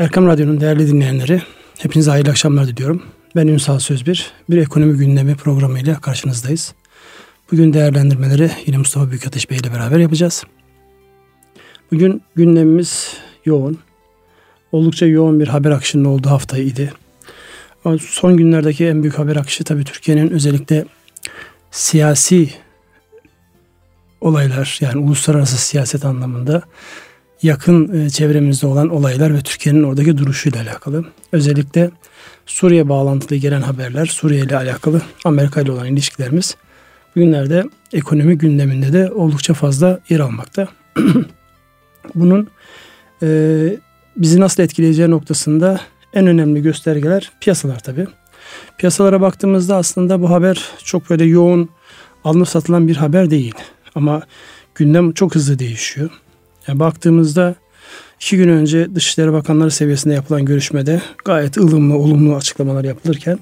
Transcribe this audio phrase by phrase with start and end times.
[0.00, 1.42] Erkam Radyo'nun değerli dinleyenleri,
[1.78, 3.02] hepinize hayırlı akşamlar diliyorum.
[3.36, 6.74] Ben Ünsal Sözbir, bir ekonomi gündemi programıyla karşınızdayız.
[7.52, 10.44] Bugün değerlendirmeleri yine Mustafa Büyükateş Bey ile beraber yapacağız.
[11.92, 13.78] Bugün gündemimiz yoğun.
[14.72, 16.92] Oldukça yoğun bir haber akışının olduğu haftaydı.
[18.00, 20.84] Son günlerdeki en büyük haber akışı tabii Türkiye'nin özellikle
[21.70, 22.50] siyasi
[24.20, 26.62] olaylar yani uluslararası siyaset anlamında
[27.42, 31.04] yakın e, çevremizde olan olaylar ve Türkiye'nin oradaki duruşuyla alakalı.
[31.32, 31.90] Özellikle
[32.46, 36.56] Suriye bağlantılı gelen haberler, Suriye ile alakalı Amerika ile olan ilişkilerimiz
[37.16, 40.68] bugünlerde ekonomi gündeminde de oldukça fazla yer almakta.
[42.14, 42.48] Bunun
[43.22, 43.28] e,
[44.16, 45.80] bizi nasıl etkileyeceği noktasında
[46.14, 48.06] en önemli göstergeler piyasalar tabi.
[48.78, 51.68] Piyasalara baktığımızda aslında bu haber çok böyle yoğun
[52.24, 53.54] alınıp satılan bir haber değil.
[53.94, 54.22] Ama
[54.74, 56.10] gündem çok hızlı değişiyor.
[56.78, 57.54] Baktığımızda
[58.20, 63.38] iki gün önce Dışişleri Bakanları seviyesinde yapılan görüşmede gayet ılımlı, olumlu açıklamalar yapılırken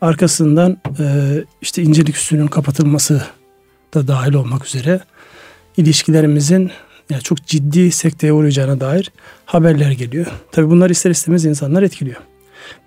[0.00, 1.04] arkasından e,
[1.62, 3.22] işte incelik üstünün kapatılması
[3.94, 5.00] da dahil olmak üzere
[5.76, 6.70] ilişkilerimizin
[7.10, 9.12] yani çok ciddi sekteye uğrayacağına dair
[9.46, 10.26] haberler geliyor.
[10.52, 12.20] Tabi bunlar ister istemez insanlar etkiliyor.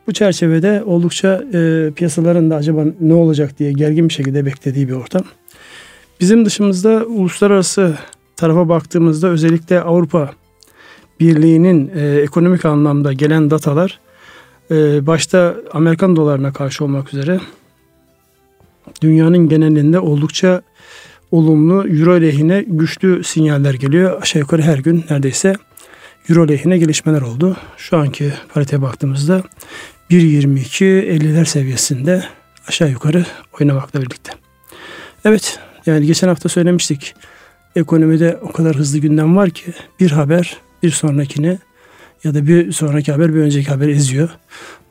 [0.07, 4.93] Bu çerçevede oldukça e, piyasaların da acaba ne olacak diye gergin bir şekilde beklediği bir
[4.93, 5.23] ortam.
[6.19, 7.95] Bizim dışımızda uluslararası
[8.37, 10.31] tarafa baktığımızda özellikle Avrupa
[11.19, 13.99] Birliği'nin e, ekonomik anlamda gelen datalar
[14.71, 17.39] e, başta Amerikan dolarına karşı olmak üzere
[19.01, 20.61] dünyanın genelinde oldukça
[21.31, 24.21] olumlu euro lehine güçlü sinyaller geliyor.
[24.21, 25.53] Aşağı yukarı her gün neredeyse
[26.29, 27.57] euro lehine gelişmeler oldu.
[27.77, 29.43] Şu anki pariteye baktığımızda
[30.11, 32.23] 1.22-50'ler seviyesinde
[32.67, 33.25] aşağı yukarı
[33.59, 34.31] oynamakla birlikte.
[35.25, 37.15] Evet yani geçen hafta söylemiştik
[37.77, 41.57] ekonomide o kadar hızlı gündem var ki bir haber bir sonrakini
[42.23, 44.29] ya da bir sonraki haber bir önceki haber eziyor.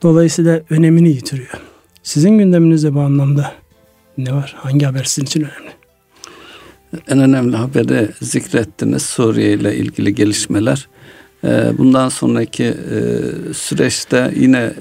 [0.03, 1.51] Dolayısıyla önemini yitiriyor.
[2.03, 3.53] Sizin gündeminizde bu anlamda
[4.19, 4.57] ne var?
[4.59, 5.77] Hangi haber sizin için önemli?
[7.09, 10.89] En önemli haberi zikrettiniz Suriye ile ilgili gelişmeler.
[11.45, 12.99] Ee, bundan sonraki e,
[13.55, 14.73] süreçte yine e,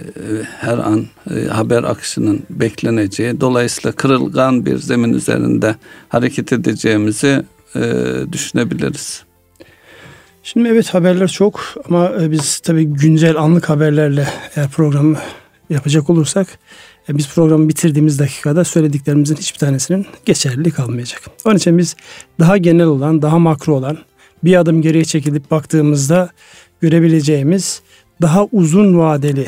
[0.58, 5.76] her an e, haber akışının bekleneceği, dolayısıyla kırılgan bir zemin üzerinde
[6.10, 7.44] hareket edeceğimizi
[8.32, 9.24] düşünebiliriz.
[10.44, 15.18] Şimdi evet haberler çok ama biz tabii güncel anlık haberlerle eğer programı
[15.70, 16.48] yapacak olursak
[17.10, 21.22] biz programı bitirdiğimiz dakikada söylediklerimizin hiçbir tanesinin geçerliliği kalmayacak.
[21.46, 21.96] Onun için biz
[22.40, 23.98] daha genel olan, daha makro olan
[24.44, 26.30] bir adım geriye çekilip baktığımızda
[26.82, 27.82] görebileceğimiz
[28.22, 29.48] daha uzun vadeli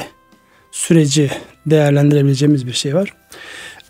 [0.72, 1.32] süreci
[1.66, 3.14] değerlendirebileceğimiz bir şey var.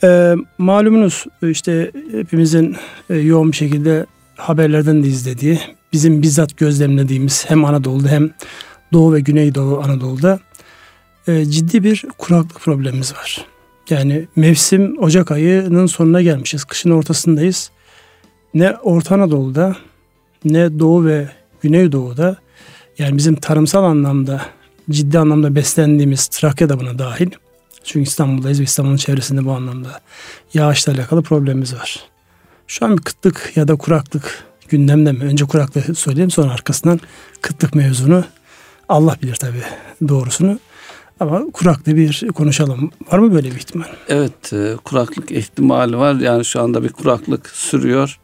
[0.04, 2.76] Ee, malumunuz işte hepimizin
[3.10, 4.06] e, yoğun bir şekilde
[4.38, 5.60] haberlerden de izlediği,
[5.94, 8.30] bizim bizzat gözlemlediğimiz hem Anadolu'da hem
[8.94, 10.40] Doğu ve Güneydoğu Anadolu'da
[11.28, 13.46] e, ciddi bir kuraklık problemimiz var.
[13.90, 16.64] Yani mevsim Ocak ayının sonuna gelmişiz.
[16.64, 17.72] Kışın ortasındayız.
[18.54, 19.76] Ne Orta Anadolu'da
[20.46, 21.30] ne Doğu ve
[21.62, 22.38] Güneydoğu'da
[23.00, 24.42] yani bizim tarımsal anlamda
[24.90, 27.30] ciddi anlamda beslendiğimiz Trakya da buna dahil.
[27.84, 30.02] Çünkü İstanbul'dayız ve İstanbul'un çevresinde bu anlamda
[30.54, 32.08] yağışla alakalı problemimiz var.
[32.68, 35.24] Şu an bir kıtlık ya da kuraklık gündemde mi?
[35.24, 37.00] Önce kuraklığı söyleyeyim sonra arkasından
[37.42, 38.24] kıtlık mevzunu
[38.90, 39.64] Allah bilir tabii
[40.08, 40.60] doğrusunu.
[41.20, 42.92] Ama kuraklığı bir konuşalım.
[43.12, 43.88] Var mı böyle bir ihtimal?
[44.08, 46.16] Evet e, kuraklık ihtimali var.
[46.16, 48.20] Yani şu anda bir kuraklık sürüyor.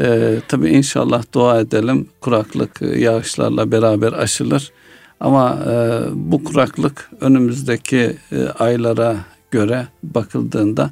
[0.00, 4.72] Ee, tabii inşallah dua edelim kuraklık e, yağışlarla beraber aşılır.
[5.20, 9.16] Ama e, bu kuraklık önümüzdeki e, aylara
[9.50, 10.90] göre bakıldığında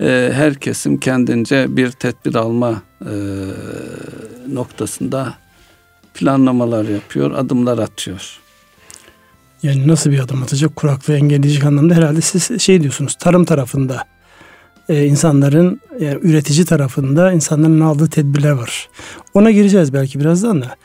[0.00, 3.14] e, her kesim kendince bir tedbir alma e,
[4.52, 5.34] noktasında
[6.14, 8.38] planlamalar yapıyor, adımlar atıyor.
[9.62, 14.04] Yani nasıl bir adım atacak kuraklığı engelleyecek anlamda herhalde siz şey diyorsunuz tarım tarafında
[14.88, 18.88] e, insanların yani üretici tarafında insanların aldığı tedbirler var.
[19.34, 20.76] Ona gireceğiz belki birazdan da.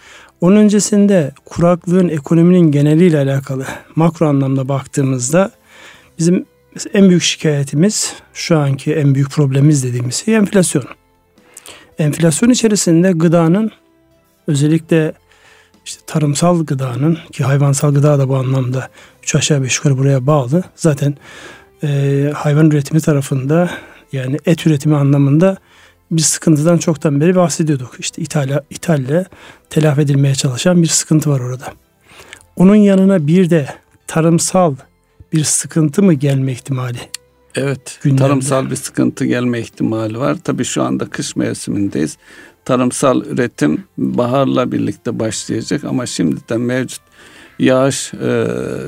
[0.41, 5.51] Onun öncesinde kuraklığın ekonominin geneliyle alakalı makro anlamda baktığımızda
[6.19, 6.45] bizim
[6.93, 10.83] en büyük şikayetimiz şu anki en büyük problemimiz dediğimiz şey enflasyon.
[11.99, 13.71] Enflasyon içerisinde gıdanın
[14.47, 15.13] özellikle
[15.85, 18.89] işte tarımsal gıdanın ki hayvansal gıda da bu anlamda
[19.23, 20.63] üç aşağı beş yukarı buraya bağlı.
[20.75, 21.17] Zaten
[21.83, 23.69] e, hayvan üretimi tarafında
[24.11, 25.57] yani et üretimi anlamında
[26.11, 27.95] bir sıkıntıdan çoktan beri bahsediyorduk.
[27.99, 29.25] İşte ithal, ithalle
[29.69, 31.73] telafi edilmeye çalışan bir sıkıntı var orada.
[32.55, 33.67] Onun yanına bir de
[34.07, 34.75] tarımsal
[35.33, 36.97] bir sıkıntı mı gelme ihtimali?
[37.55, 38.21] Evet, gündemde.
[38.21, 40.37] tarımsal bir sıkıntı gelme ihtimali var.
[40.43, 42.17] Tabii şu anda kış mevsimindeyiz.
[42.65, 47.01] Tarımsal üretim baharla birlikte başlayacak ama şimdiden mevcut
[47.59, 48.19] yağış e,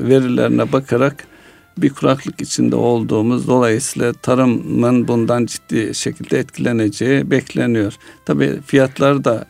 [0.08, 1.26] verilerine bakarak
[1.78, 7.94] bir kuraklık içinde olduğumuz dolayısıyla tarımın bundan ciddi şekilde etkileneceği bekleniyor.
[8.24, 9.46] Tabii fiyatlar da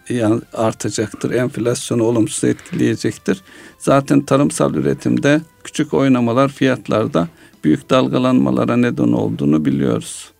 [0.55, 1.31] artacaktır.
[1.31, 3.41] Enflasyonu olumsuz etkileyecektir.
[3.79, 7.29] Zaten tarımsal üretimde küçük oynamalar fiyatlarda
[7.65, 10.31] büyük dalgalanmalara neden olduğunu biliyoruz.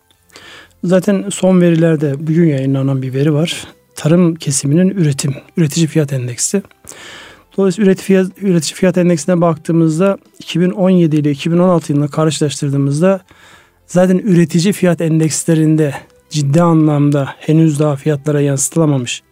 [0.83, 3.67] Zaten son verilerde bugün yayınlanan bir veri var.
[3.95, 6.61] Tarım kesiminin üretim, üretici fiyat endeksi.
[7.57, 13.21] Dolayısıyla üretici fiyat, üretici fiyat endeksine baktığımızda 2017 ile 2016 yılını karşılaştırdığımızda
[13.87, 15.93] zaten üretici fiyat endekslerinde
[16.29, 19.23] ciddi anlamda henüz daha fiyatlara yansıtılamamış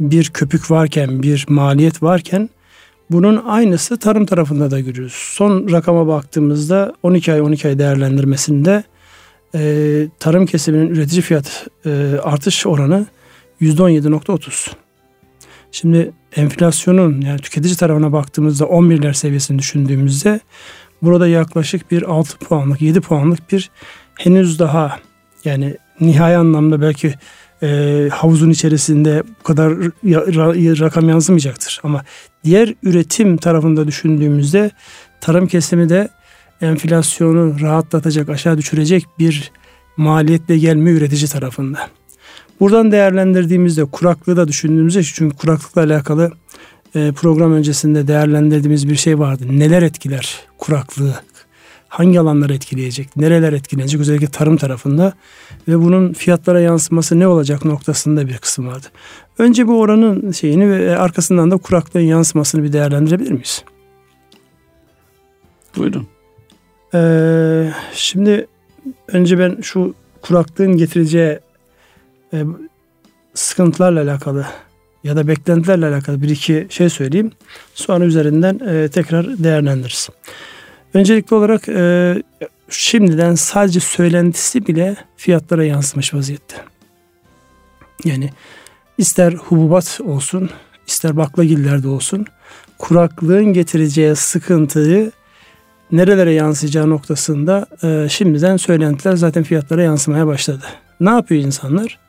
[0.00, 2.50] bir köpük varken, bir maliyet varken
[3.10, 5.12] bunun aynısı tarım tarafında da görüyoruz.
[5.12, 8.84] Son rakama baktığımızda 12 ay 12 ay değerlendirmesinde
[9.54, 11.90] e, tarım kesiminin üretici fiyat e,
[12.22, 13.06] artış oranı
[13.60, 14.70] %17.30.
[15.72, 20.40] Şimdi enflasyonun yani tüketici tarafına baktığımızda 11'ler seviyesini düşündüğümüzde
[21.02, 23.70] burada yaklaşık bir 6 puanlık 7 puanlık bir
[24.18, 24.98] henüz daha
[25.44, 27.14] yani nihai anlamda belki
[27.62, 29.72] e, havuzun içerisinde bu kadar
[30.80, 31.80] rakam yansımayacaktır.
[31.82, 32.04] Ama
[32.44, 34.70] diğer üretim tarafında düşündüğümüzde
[35.20, 36.08] tarım kesimi de
[36.60, 39.52] enflasyonu rahatlatacak, aşağı düşürecek bir
[39.96, 41.78] maliyetle gelme üretici tarafında.
[42.60, 46.32] Buradan değerlendirdiğimizde kuraklığı da düşündüğümüzde çünkü kuraklıkla alakalı
[46.94, 49.44] e, program öncesinde değerlendirdiğimiz bir şey vardı.
[49.50, 51.14] Neler etkiler kuraklığı?
[51.88, 53.16] Hangi alanlar etkileyecek?
[53.16, 54.00] Nereler etkilenecek?
[54.00, 55.12] Özellikle tarım tarafında
[55.68, 58.86] ve bunun fiyatlara yansıması ne olacak noktasında bir kısım vardı.
[59.38, 63.64] Önce bu oranın şeyini ve arkasından da kuraklığın yansımasını bir değerlendirebilir miyiz?
[65.76, 66.08] Buyurun.
[66.94, 68.46] Ee, şimdi
[69.08, 71.38] önce ben şu kuraklığın getireceği
[72.34, 72.38] e,
[73.34, 74.46] sıkıntılarla alakalı
[75.04, 77.32] ya da beklentilerle alakalı bir iki şey söyleyeyim.
[77.74, 80.08] Sonra üzerinden e, tekrar değerlendiririz.
[80.94, 82.14] Öncelikli olarak e,
[82.68, 86.56] şimdiden sadece söylentisi bile fiyatlara yansımış vaziyette.
[88.04, 88.30] Yani
[88.98, 90.50] ister hububat olsun,
[90.86, 92.26] ister baklagillerde olsun
[92.78, 95.12] kuraklığın getireceği sıkıntıyı
[95.92, 100.64] nerelere yansıyacağı noktasında e, şimdiden söylentiler zaten fiyatlara yansımaya başladı.
[101.00, 102.03] Ne yapıyor insanlar?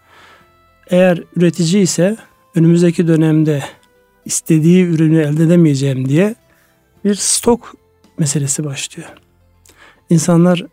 [0.87, 2.17] Eğer üretici ise
[2.55, 3.63] önümüzdeki dönemde
[4.25, 6.35] istediği ürünü elde edemeyeceğim diye
[7.05, 7.75] bir stok
[8.17, 9.09] meselesi başlıyor.
[10.09, 10.65] İnsanlar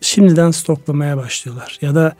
[0.00, 2.14] şimdiden stoklamaya başlıyorlar ya da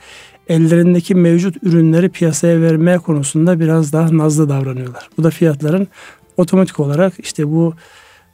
[0.49, 5.11] ellerindeki mevcut ürünleri piyasaya vermeye konusunda biraz daha nazlı davranıyorlar.
[5.19, 5.89] Bu da fiyatların
[6.37, 7.75] otomatik olarak işte bu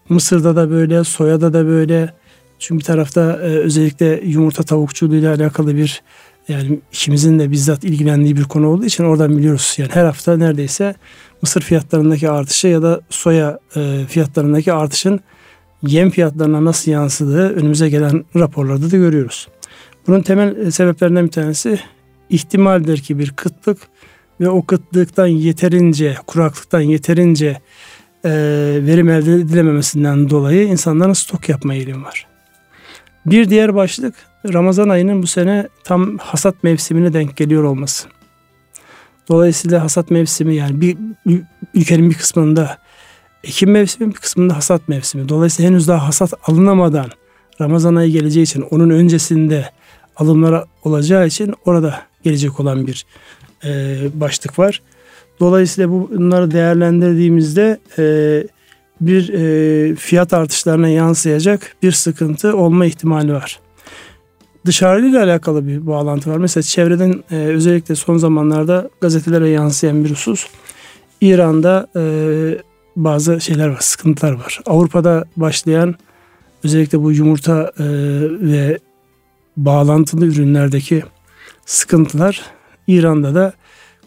[0.08, 2.14] Mısır'da da böyle, soyada da böyle.
[2.58, 6.02] Çünkü bir tarafta e, özellikle yumurta tavukçuluğuyla alakalı bir
[6.48, 9.74] yani ikimizin de bizzat ilgilendiği bir konu olduğu için oradan biliyoruz.
[9.78, 10.94] Yani her hafta neredeyse
[11.42, 15.20] mısır fiyatlarındaki artışı ya da soya e, fiyatlarındaki artışın
[15.82, 19.48] yem fiyatlarına nasıl yansıdığı önümüze gelen raporlarda da görüyoruz.
[20.06, 21.80] Bunun temel e, sebeplerinden bir tanesi
[22.30, 23.78] ihtimaldir ki bir kıtlık
[24.40, 27.60] ve o kıtlıktan yeterince, kuraklıktan yeterince
[28.24, 28.30] e,
[28.82, 32.26] verim elde edilememesinden dolayı insanların stok yapma eğilimi var.
[33.26, 34.14] Bir diğer başlık
[34.52, 38.08] Ramazan ayının bu sene tam hasat mevsimine denk geliyor olması.
[39.28, 40.96] Dolayısıyla hasat mevsimi yani bir
[41.74, 42.78] ülkenin bir kısmında
[43.44, 45.28] ekim mevsimi bir kısmında hasat mevsimi.
[45.28, 47.06] Dolayısıyla henüz daha hasat alınamadan
[47.60, 49.70] Ramazan ayı geleceği için onun öncesinde
[50.16, 53.06] alımlara olacağı için orada gelecek olan bir
[53.64, 54.82] e, başlık var.
[55.40, 58.04] Dolayısıyla bunları değerlendirdiğimizde e,
[59.00, 63.60] bir e, fiyat artışlarına yansıyacak bir sıkıntı olma ihtimali var.
[64.66, 66.36] Dışarıyla alakalı bir bağlantı var.
[66.36, 70.46] Mesela çevreden e, özellikle son zamanlarda gazetelere yansıyan bir husus.
[71.20, 72.02] İran'da e,
[72.96, 74.60] bazı şeyler var, sıkıntılar var.
[74.66, 75.94] Avrupa'da başlayan
[76.64, 77.84] özellikle bu yumurta e,
[78.40, 78.78] ve
[79.56, 81.02] bağlantılı ürünlerdeki
[81.66, 82.42] sıkıntılar
[82.86, 83.52] İran'da da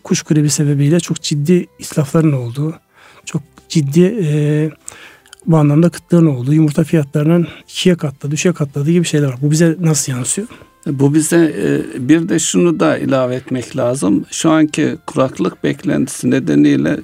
[0.03, 2.73] kuş gribi sebebiyle çok ciddi itlafların olduğu,
[3.25, 4.69] çok ciddi e,
[5.46, 9.38] bu anlamda kıtlığın olduğu, yumurta fiyatlarının ikiye katladı, düşe katladığı gibi şeyler var.
[9.41, 10.48] Bu bize nasıl yansıyor?
[10.88, 14.25] Bu bize e, bir de şunu da ilave etmek lazım.
[14.31, 17.00] Şu anki kuraklık beklentisi nedeniyle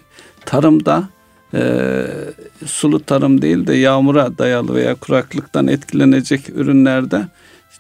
[0.46, 1.10] tarımda
[1.54, 2.06] e,
[2.66, 7.28] sulu tarım değil de yağmura dayalı veya kuraklıktan etkilenecek ürünlerde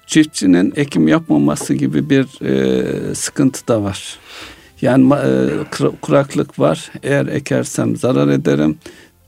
[0.07, 4.19] çiftçinin ekim yapmaması gibi bir e, sıkıntı da var.
[4.81, 5.49] Yani e,
[6.01, 6.91] kuraklık var.
[7.03, 8.77] Eğer ekersem zarar ederim.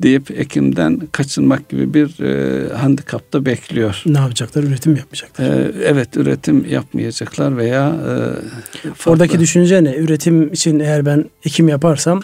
[0.01, 4.03] Deyip ekimden kaçınmak gibi bir e, handikapta bekliyor.
[4.05, 4.63] Ne yapacaklar?
[4.63, 5.45] Üretim yapmayacaklar.
[5.45, 9.95] E, evet üretim yapmayacaklar veya e, Oradaki düşünce ne?
[9.95, 12.21] Üretim için eğer ben ekim yaparsam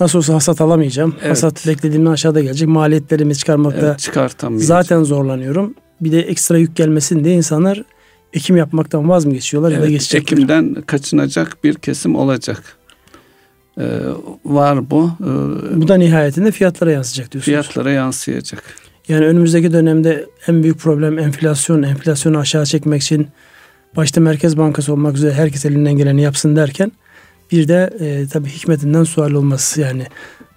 [0.00, 1.14] nasıl olsa hasat alamayacağım.
[1.20, 1.30] Evet.
[1.30, 2.68] Hasat beklediğimden aşağıda gelecek.
[2.68, 5.74] Maliyetlerimi çıkarmakta evet, zaten zorlanıyorum.
[6.00, 7.82] Bir de ekstra yük gelmesin diye insanlar
[8.32, 10.36] ekim yapmaktan vaz mı geçiyorlar evet, ya da geçecekler?
[10.36, 12.77] Ekimden kaçınacak bir kesim olacak.
[13.78, 13.84] Ee,
[14.44, 15.10] var bu.
[15.20, 17.44] Ee, bu da nihayetinde fiyatlara yansıyacak diyorsunuz.
[17.44, 18.62] Fiyatlara yansıyacak.
[19.08, 21.82] Yani önümüzdeki dönemde en büyük problem enflasyon.
[21.82, 23.28] Enflasyonu aşağı çekmek için
[23.96, 26.92] başta Merkez Bankası olmak üzere herkes elinden geleni yapsın derken
[27.52, 30.06] bir de e, tabii hikmetinden sual olması yani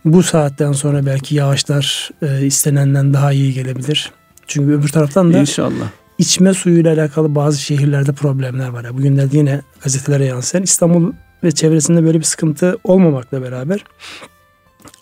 [0.06, 4.12] bu saatten sonra belki yağışlar e, istenenden daha iyi gelebilir.
[4.48, 5.90] Çünkü öbür taraftan da İnşallah.
[6.18, 8.84] içme suyuyla alakalı bazı şehirlerde problemler var.
[8.84, 11.12] Yani bugünlerde yine gazetelere yansıyan İstanbul
[11.44, 13.84] ve çevresinde böyle bir sıkıntı olmamakla beraber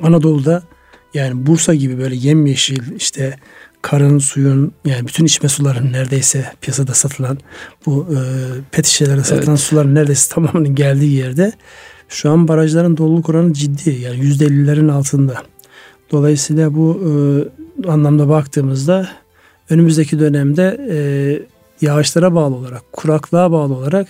[0.01, 0.63] Anadolu'da
[1.13, 3.36] yani Bursa gibi böyle yemyeşil işte
[3.81, 7.38] karın, suyun yani bütün içme suların neredeyse piyasada satılan
[7.86, 8.17] bu e,
[8.72, 9.60] pet şişelerde satılan evet.
[9.60, 11.53] suların neredeyse tamamının geldiği yerde
[12.10, 15.43] şu an barajların doluluk oranı ciddi yani yüzde ellilerin altında.
[16.12, 17.01] Dolayısıyla bu
[17.86, 19.10] e, anlamda baktığımızda
[19.69, 20.98] önümüzdeki dönemde e,
[21.86, 24.08] yağışlara bağlı olarak, kuraklığa bağlı olarak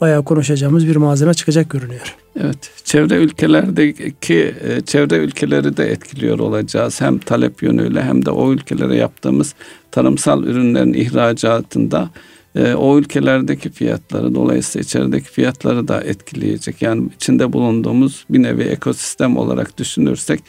[0.00, 2.16] bayağı konuşacağımız bir malzeme çıkacak görünüyor.
[2.40, 7.00] Evet, çevre ülkelerdeki e, çevre ülkeleri de etkiliyor olacağız.
[7.00, 9.54] Hem talep yönüyle hem de o ülkelere yaptığımız
[9.90, 12.10] tarımsal ürünlerin ihracatında
[12.54, 16.82] e, o ülkelerdeki fiyatları dolayısıyla içerideki fiyatları da etkileyecek.
[16.82, 20.40] Yani içinde bulunduğumuz bir nevi ekosistem olarak düşünürsek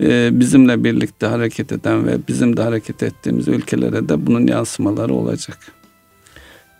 [0.00, 5.58] e, bizimle birlikte hareket eden ve bizim de hareket ettiğimiz ülkelere de bunun yansımaları olacak.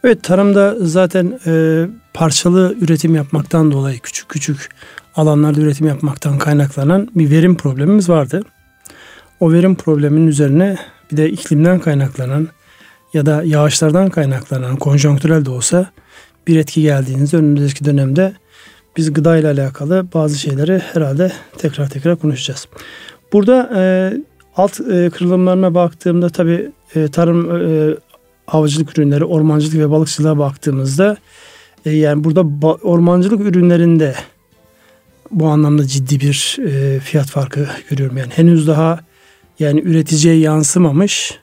[0.04, 4.68] Evet tarımda zaten e, parçalı üretim yapmaktan dolayı küçük küçük
[5.16, 8.42] alanlarda üretim yapmaktan kaynaklanan bir verim problemimiz vardı.
[9.40, 10.76] O verim probleminin üzerine
[11.12, 12.48] bir de iklimden kaynaklanan
[13.14, 15.90] ya da yağışlardan kaynaklanan konjonktürel de olsa
[16.46, 18.32] bir etki geldiğinizde önümüzdeki dönemde
[18.96, 22.68] biz gıda ile alakalı bazı şeyleri herhalde tekrar tekrar konuşacağız.
[23.32, 24.12] Burada e,
[24.56, 27.94] alt e, kırılımlarına baktığımda tabii e, tarım e,
[28.48, 31.16] avcılık ürünleri, ormancılık ve balıkçılığa baktığımızda
[31.86, 34.14] e, yani burada ormancılık ürünlerinde
[35.30, 38.16] bu anlamda ciddi bir e, fiyat farkı görüyorum.
[38.16, 39.00] Yani henüz daha
[39.58, 41.38] yani üreticiye yansımamış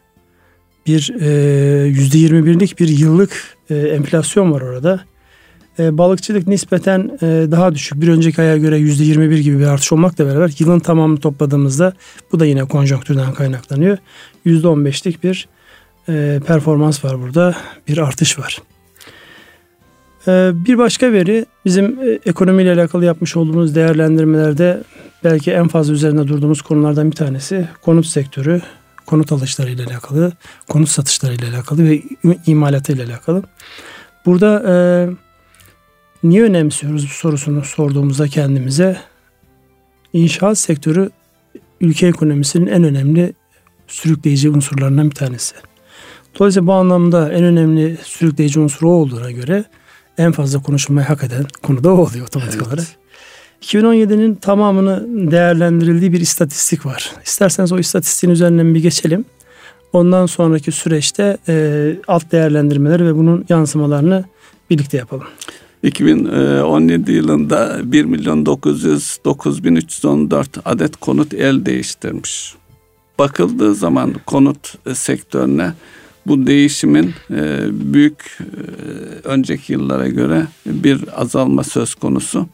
[0.88, 5.00] bir e, yüzde yirmi birlik bir yıllık e, enflasyon var orada.
[5.80, 8.02] E, balıkçılık nispeten e, daha düşük.
[8.02, 11.94] Bir önceki aya göre yüzde yirmi bir gibi bir artış olmakla beraber yılın tamamını topladığımızda
[12.32, 13.98] bu da yine konjonktürden kaynaklanıyor.
[14.46, 15.48] Yüzde on beşlik bir
[16.10, 17.56] e, performans var burada.
[17.88, 18.62] Bir artış var.
[20.28, 24.84] E, bir başka veri bizim e, ekonomiyle alakalı yapmış olduğumuz değerlendirmelerde
[25.24, 28.62] belki en fazla üzerinde durduğumuz konulardan bir tanesi konut sektörü,
[29.06, 30.32] konut alışlarıyla alakalı,
[30.70, 32.02] konut satışlarıyla alakalı ve
[32.48, 33.44] imalatıyla alakalı.
[34.26, 34.74] Burada e,
[36.24, 38.98] niye önemsiyoruz sorusunu sorduğumuzda kendimize
[40.14, 41.10] inşaat sektörü
[41.82, 43.34] ülke ekonomisinin en önemli
[43.88, 45.56] sürükleyici unsurlarından bir tanesi.
[46.40, 49.66] Dolayısıyla bu anlamda en önemli sürükleyici unsur o olduğuna göre
[50.18, 52.68] en fazla konuşulmayı hak eden konu da o oluyor otomatik evet.
[52.68, 52.88] olarak.
[53.62, 57.12] 2017'nin tamamını değerlendirildiği bir istatistik var.
[57.26, 59.26] İsterseniz o istatistiğin üzerinden bir geçelim.
[59.94, 64.24] Ondan sonraki süreçte e, alt değerlendirmeleri ve bunun yansımalarını
[64.70, 65.26] birlikte yapalım.
[65.84, 72.56] 2017 yılında 1 milyon 900 9314 adet konut el değiştirmiş.
[73.20, 75.74] Bakıldığı zaman konut sektörüne
[76.28, 78.44] bu değişimin e, büyük e,
[79.24, 82.48] önceki yıllara göre bir azalma söz konusu.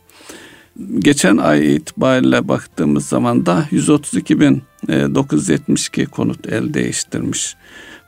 [0.99, 7.55] Geçen ay itibariyle baktığımız zaman da 132.972 e, konut el değiştirmiş.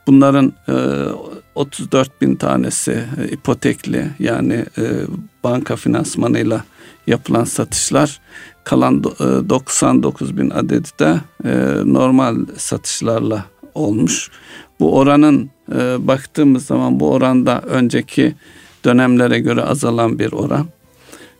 [0.06, 0.52] Bunların
[1.54, 4.64] 34 bin tanesi ipotekli yani
[5.44, 6.64] banka finansmanıyla
[7.06, 8.20] yapılan satışlar.
[8.64, 11.20] Kalan 99 bin adedi de
[11.84, 14.30] normal satışlarla olmuş.
[14.80, 18.34] Bu oranın e, baktığımız zaman bu oranda önceki
[18.84, 20.66] dönemlere göre azalan bir oran.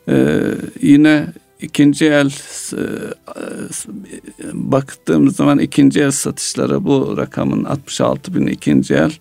[0.08, 0.40] E,
[0.82, 1.26] yine
[1.60, 2.30] ikinci el
[2.72, 2.82] e,
[4.52, 9.12] baktığımız zaman ikinci el satışları bu rakamın 66 bin ikinci el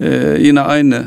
[0.00, 1.04] e, yine aynı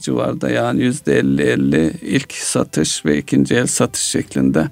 [0.00, 4.68] civarda yani yüzde 50-50 ilk satış ve ikinci el satış şeklinde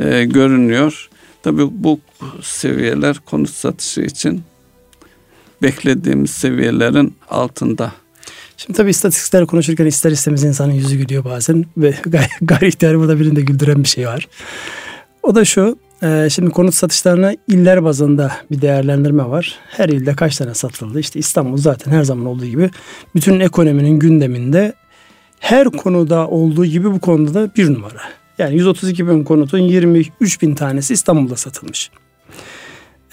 [0.00, 1.08] e, görünüyor.
[1.42, 2.00] Tabii bu
[2.42, 4.42] seviyeler konut satışı için
[5.62, 7.92] beklediğimiz seviyelerin altında.
[8.56, 11.94] Şimdi tabii istatistikler konuşurken ister istemez insanın yüzü gülüyor bazen ve
[12.42, 14.28] gayri ihtiyar burada birinde güldüren bir şey var.
[15.22, 19.58] O da şu Ee, şimdi konut satışlarına iller bazında bir değerlendirme var.
[19.68, 21.00] Her ilde kaç tane satıldı?
[21.00, 22.70] İşte İstanbul zaten her zaman olduğu gibi
[23.14, 24.72] bütün ekonominin gündeminde
[25.40, 28.00] her konuda olduğu gibi bu konuda da bir numara.
[28.38, 31.90] Yani 132 bin konutun 23 bin tanesi İstanbul'da satılmış.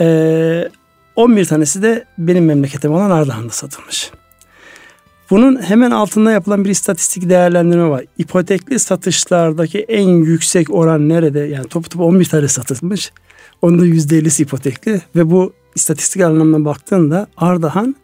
[0.01, 0.69] Ee,
[1.15, 4.11] 11 tanesi de benim memleketim olan Ardahan'da satılmış.
[5.29, 8.05] Bunun hemen altında yapılan bir istatistik değerlendirme var.
[8.17, 11.39] İpotekli satışlardaki en yüksek oran nerede?
[11.39, 13.11] Yani top top 11 tane satılmış.
[13.61, 17.95] Onda %50'si ipotekli ve bu istatistik anlamına baktığında Ardahan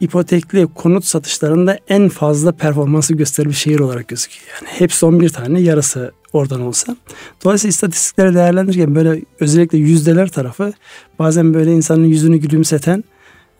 [0.00, 4.46] ipotekli konut satışlarında en fazla performansı gösteren bir şehir olarak gözüküyor.
[4.54, 6.96] Yani hepsi 11 tane yarısı oradan olsa.
[7.44, 10.72] Dolayısıyla istatistikleri değerlendirirken böyle özellikle yüzdeler tarafı
[11.18, 13.04] bazen böyle insanın yüzünü gülümseten,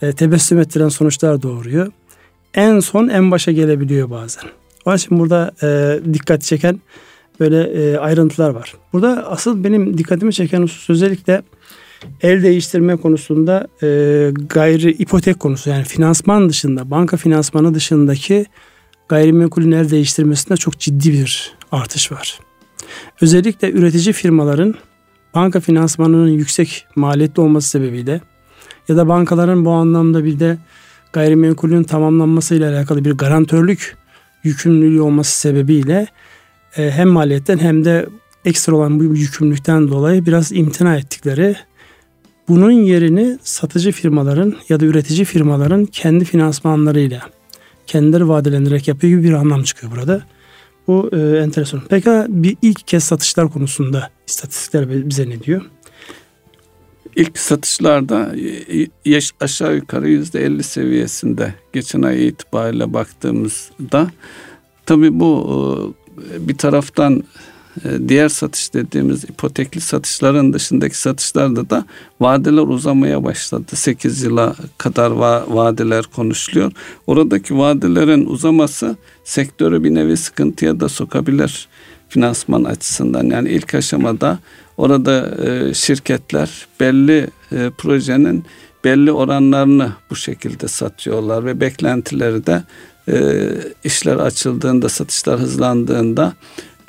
[0.03, 1.93] e, tebessüm ettiren sonuçlar doğuruyor.
[2.55, 4.45] En son en başa gelebiliyor bazen.
[4.85, 6.81] Onun için burada e, dikkat çeken
[7.41, 8.75] böyle e, ayrıntılar var.
[8.93, 11.43] Burada asıl benim dikkatimi çeken husus özellikle
[12.23, 13.87] el değiştirme konusunda e,
[14.49, 18.47] gayri ipotek konusu yani finansman dışında banka finansmanı dışındaki
[19.09, 22.41] gayrimenkulün el değiştirmesinde çok ciddi bir artış var.
[23.21, 24.75] Özellikle üretici firmaların
[25.35, 28.21] banka finansmanının yüksek maliyetli olması sebebiyle
[28.89, 30.59] ya da bankaların bu anlamda bir de
[31.13, 33.97] gayrimenkulün tamamlanmasıyla alakalı bir garantörlük
[34.45, 36.07] yükümlülüğü olması sebebiyle
[36.77, 38.07] e, hem maliyetten hem de
[38.45, 41.57] ekstra olan bu yükümlülükten dolayı biraz imtina ettikleri
[42.51, 47.21] bunun yerini satıcı firmaların ya da üretici firmaların kendi finansmanlarıyla
[47.87, 50.23] kendileri vadelendirerek yapıyor gibi bir anlam çıkıyor burada.
[50.87, 51.83] Bu e, enteresan.
[51.89, 55.63] Peki bir ilk kez satışlar konusunda istatistikler bize ne diyor?
[57.17, 58.35] İlk satışlarda
[59.05, 64.11] yaş aşağı yukarı yüzde elli seviyesinde geçen ay itibariyle baktığımızda
[64.87, 65.95] tabi bu
[66.35, 67.50] e, bir taraftan e,
[68.09, 71.85] diğer satış dediğimiz ipotekli satışların dışındaki satışlarda da
[72.21, 73.77] vadeler uzamaya başladı.
[73.77, 76.73] 8 yıla kadar va- vadeler konuşuluyor.
[77.07, 81.69] Oradaki vadelerin uzaması sektörü bir nevi sıkıntıya da sokabilir
[82.09, 83.25] finansman açısından.
[83.25, 84.39] Yani ilk aşamada
[84.77, 88.45] orada e, şirketler belli e, projenin
[88.85, 92.63] belli oranlarını bu şekilde satıyorlar ve beklentileri de
[93.09, 93.49] e,
[93.85, 96.33] işler açıldığında, satışlar hızlandığında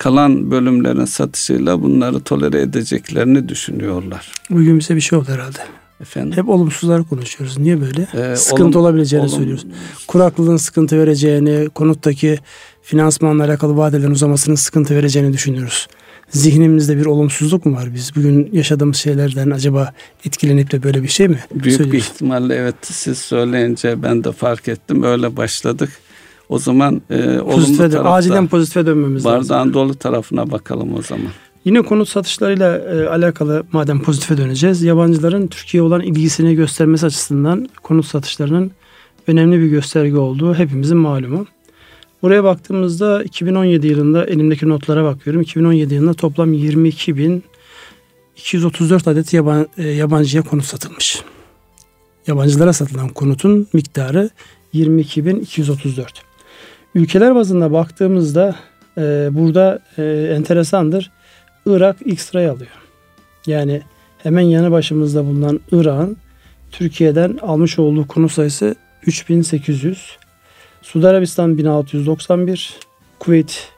[0.02, 4.32] kalan bölümlerin satışıyla bunları tolere edeceklerini düşünüyorlar.
[4.50, 5.58] Bugün bize bir şey oldu herhalde.
[6.02, 6.38] Efendim?
[6.38, 7.58] Hep olumsuzlar konuşuyoruz.
[7.58, 8.08] Niye böyle?
[8.14, 9.66] Ee, sıkıntı olum, olabileceğini olum, söylüyoruz.
[10.08, 12.40] Kuraklığın sıkıntı vereceğini, konuttaki
[12.82, 15.88] finansmanla alakalı vadelerin uzamasının sıkıntı vereceğini düşünüyoruz.
[16.30, 18.16] Zihnimizde bir olumsuzluk mu var biz?
[18.16, 19.94] Bugün yaşadığımız şeylerden acaba
[20.26, 24.68] etkilenip de böyle bir şey mi Büyük bir ihtimalle evet siz söyleyince ben de fark
[24.68, 25.04] ettim.
[25.04, 25.90] Öyle başladık.
[26.52, 29.50] O zaman e, pozitife olumlu tarafta, acilen pozitife dönmemiz bardağın lazım.
[29.50, 31.28] Bardağın dolu tarafına bakalım o zaman.
[31.66, 34.82] Yine konut satışlarıyla e, alakalı madem pozitife döneceğiz.
[34.82, 38.72] Yabancıların Türkiye olan ilgisini göstermesi açısından konut satışlarının
[39.28, 41.46] önemli bir gösterge olduğu hepimizin malumu.
[42.22, 45.42] Buraya baktığımızda 2017 yılında elimdeki notlara bakıyorum.
[45.42, 51.22] 2017 yılında toplam 22.234 adet yaban, e, yabancıya konut satılmış.
[52.28, 54.30] Yabancılara satılan konutun miktarı
[54.74, 56.31] 22.234.
[56.96, 58.56] Ülkeler bazında baktığımızda
[58.98, 60.04] e, burada e,
[60.36, 61.12] enteresandır.
[61.66, 62.72] Irak ilk sırayı alıyor.
[63.48, 63.82] Yani
[64.18, 66.18] hemen yanı başımızda bulunan Irak'ın
[66.72, 68.76] Türkiye'den almış olduğu konu sayısı
[69.06, 70.18] 3800.
[70.82, 72.74] Suudi Arabistan 1691,
[73.20, 73.70] Kuveyt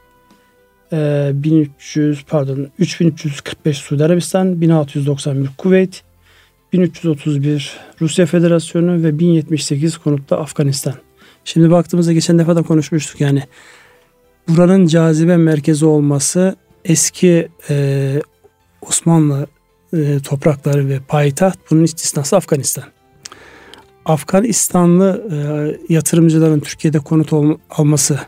[0.93, 6.04] e, 1300 pardon 3345 Suudi Arabistan, 1691 Kuveyt,
[6.73, 11.03] 1331 Rusya Federasyonu ve 1078 konutta Afganistan.
[11.46, 13.44] Şimdi baktığımızda geçen defa da konuşmuştuk yani
[14.48, 18.22] buranın cazibe merkezi olması eski e,
[18.82, 19.48] Osmanlı
[19.94, 22.84] e, toprakları ve payitaht bunun istisnası Afganistan.
[24.06, 28.20] Afganistanlı e, yatırımcıların Türkiye'de konut ol, alması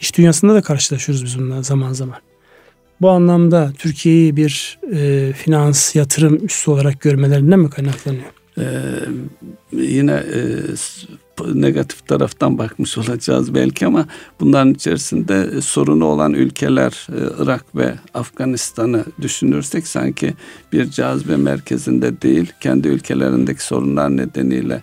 [0.00, 2.18] iş dünyasında da karşılaşıyoruz biz bununla zaman zaman.
[3.00, 8.32] Bu anlamda Türkiye'yi bir e, finans yatırım üssü olarak görmelerinden mi kaynaklanıyor?
[8.58, 8.64] Ee,
[9.72, 10.40] yine e,
[11.54, 14.06] negatif taraftan bakmış olacağız belki ama
[14.40, 20.34] bunların içerisinde sorunu olan ülkeler e, Irak ve Afganistan'ı düşünürsek sanki
[20.72, 24.82] bir cazibe merkezinde değil kendi ülkelerindeki sorunlar nedeniyle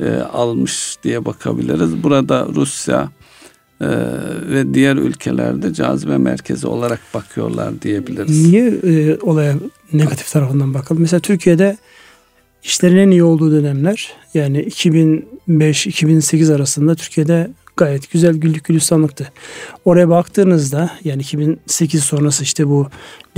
[0.00, 2.02] e, almış diye bakabiliriz.
[2.02, 3.10] Burada Rusya
[3.80, 3.88] e,
[4.50, 8.46] ve diğer ülkelerde cazibe merkezi olarak bakıyorlar diyebiliriz.
[8.46, 9.54] Niye e, olaya
[9.92, 11.02] negatif tarafından bakalım?
[11.02, 11.76] Mesela Türkiye'de
[12.64, 19.32] işlerin en iyi olduğu dönemler yani 2005-2008 arasında Türkiye'de Gayet güzel güllük gülistanlıktı.
[19.84, 22.88] Oraya baktığınızda yani 2008 sonrası işte bu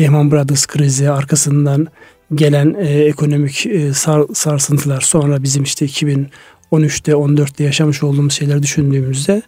[0.01, 1.87] Lehman Brothers krizi arkasından
[2.35, 9.43] gelen e, ekonomik e, sar, sarsıntılar sonra bizim işte 2013'te 14'te yaşamış olduğumuz şeyler düşündüğümüzde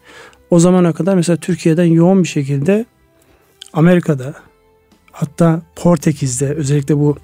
[0.50, 2.84] o zamana kadar mesela Türkiye'den yoğun bir şekilde
[3.72, 4.34] Amerika'da
[5.12, 7.16] hatta Portekiz'de özellikle bu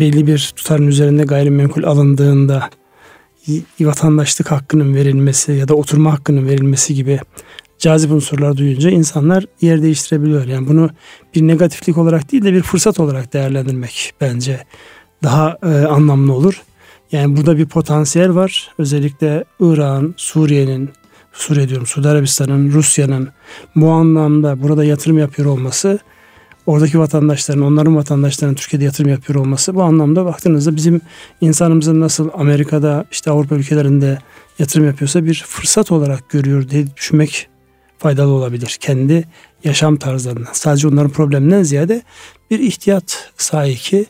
[0.00, 2.70] belli bir tutarın üzerinde gayrimenkul alındığında
[3.80, 7.20] vatandaşlık hakkının verilmesi ya da oturma hakkının verilmesi gibi
[7.78, 10.46] cazip unsurlar duyunca insanlar yer değiştirebiliyor.
[10.46, 10.90] Yani bunu
[11.34, 14.64] bir negatiflik olarak değil de bir fırsat olarak değerlendirmek bence
[15.22, 16.62] daha e, anlamlı olur.
[17.12, 18.70] Yani burada bir potansiyel var.
[18.78, 20.90] Özellikle İran, Suriye'nin,
[21.32, 23.28] Suriye diyorum, Suudi Arabistan'ın, Rusya'nın
[23.76, 25.98] bu anlamda burada yatırım yapıyor olması
[26.66, 31.00] oradaki vatandaşların, onların vatandaşlarının Türkiye'de yatırım yapıyor olması bu anlamda baktığınızda bizim
[31.40, 34.18] insanımızın nasıl Amerika'da işte Avrupa ülkelerinde
[34.58, 37.48] yatırım yapıyorsa bir fırsat olarak görüyor diye düşünmek
[37.98, 38.76] faydalı olabilir.
[38.80, 39.24] Kendi
[39.64, 40.52] yaşam tarzlarından.
[40.52, 42.02] Sadece onların probleminden ziyade
[42.50, 44.06] bir ihtiyat sahibi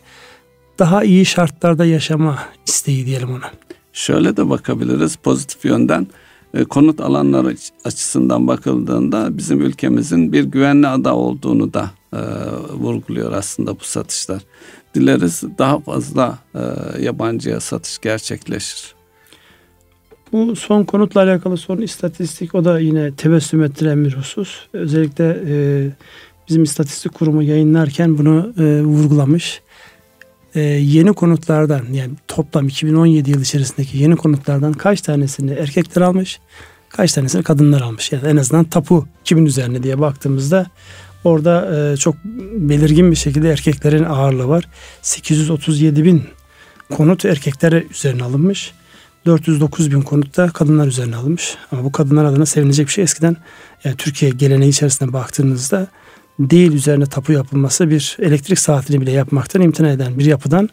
[0.78, 3.50] daha iyi şartlarda yaşama isteği diyelim ona.
[3.92, 6.06] Şöyle de bakabiliriz pozitif yönden
[6.68, 12.18] konut alanları açısından bakıldığında bizim ülkemizin bir güvenli ada olduğunu da e,
[12.72, 14.42] vurguluyor aslında bu satışlar.
[14.94, 16.60] Dileriz daha fazla e,
[17.02, 18.94] yabancıya satış gerçekleşir.
[20.32, 24.66] Bu son konutla alakalı son istatistik o da yine tebessüm ettiren bir husus.
[24.72, 25.88] Özellikle e,
[26.48, 29.62] bizim istatistik kurumu yayınlarken bunu e, vurgulamış.
[30.54, 36.40] E, yeni konutlardan yani toplam 2017 yıl içerisindeki yeni konutlardan kaç tanesini erkekler almış,
[36.88, 38.12] kaç tanesini kadınlar almış.
[38.12, 40.66] Yani en azından tapu kimin üzerine diye baktığımızda
[41.24, 42.14] Orada e, çok
[42.54, 44.68] belirgin bir şekilde erkeklerin ağırlığı var.
[45.02, 46.24] 837 bin
[46.90, 48.72] konut erkeklere üzerine alınmış.
[49.26, 51.54] 409 bin konut da kadınlar üzerine alınmış.
[51.72, 53.04] Ama bu kadınlar adına sevinecek bir şey.
[53.04, 53.36] Eskiden
[53.84, 55.86] yani Türkiye geleneği içerisinde baktığınızda
[56.40, 60.68] değil üzerine tapu yapılması bir elektrik saatini bile yapmaktan imtina eden bir yapıdan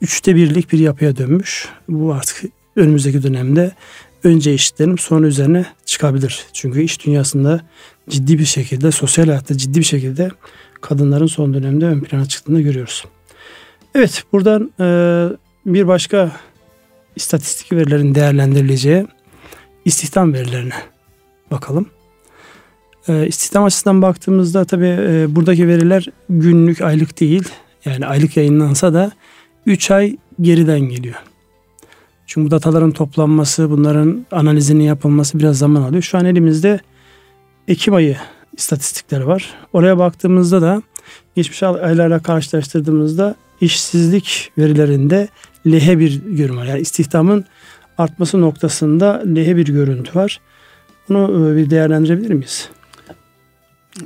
[0.00, 1.68] üçte birlik bir yapıya dönmüş.
[1.88, 2.44] Bu artık
[2.76, 3.72] önümüzdeki dönemde
[4.24, 6.46] önce eşitlerim sonra üzerine çıkabilir.
[6.52, 7.60] Çünkü iş dünyasında
[8.08, 10.30] ciddi bir şekilde sosyal hayatta ciddi bir şekilde
[10.80, 13.04] kadınların son dönemde ön plana çıktığını görüyoruz.
[13.94, 14.86] Evet buradan e,
[15.66, 16.32] bir başka
[17.16, 19.06] istatistik verilerin değerlendirileceği
[19.84, 20.74] istihdam verilerine
[21.50, 21.86] bakalım.
[23.08, 27.48] E, açısından baktığımızda tabi e, buradaki veriler günlük aylık değil.
[27.84, 29.12] Yani aylık yayınlansa da
[29.66, 31.16] 3 ay geriden geliyor.
[32.26, 36.02] Çünkü bu dataların toplanması, bunların analizinin yapılması biraz zaman alıyor.
[36.02, 36.80] Şu an elimizde
[37.68, 38.16] Ekim ayı
[38.56, 39.54] istatistikleri var.
[39.72, 40.82] Oraya baktığımızda da
[41.36, 45.28] geçmiş aylarla karşılaştırdığımızda işsizlik verilerinde
[45.66, 46.66] lehe bir görünüm var.
[46.66, 47.44] Yani istihdamın
[47.98, 50.40] artması noktasında lehe bir görüntü var.
[51.08, 52.68] Bunu e, bir değerlendirebilir miyiz?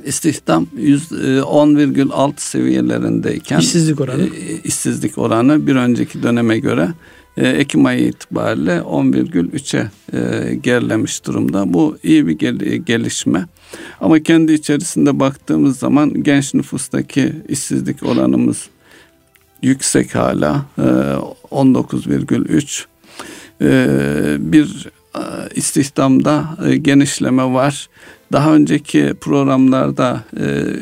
[0.05, 6.89] İstihdam 10,6 e, seviyelerindeyken işsizlik oranı e, işsizlik oranı bir önceki döneme göre
[7.37, 11.73] e, Ekim ayı itibariyle 10,3'e e, gerilemiş durumda.
[11.73, 12.39] Bu iyi bir
[12.75, 13.45] gelişme.
[14.01, 18.69] Ama kendi içerisinde baktığımız zaman genç nüfustaki işsizlik oranımız
[19.61, 22.85] yüksek hala 19,3
[23.61, 24.87] e, bir
[25.55, 27.89] istihdamda genişleme var.
[28.31, 30.23] Daha önceki programlarda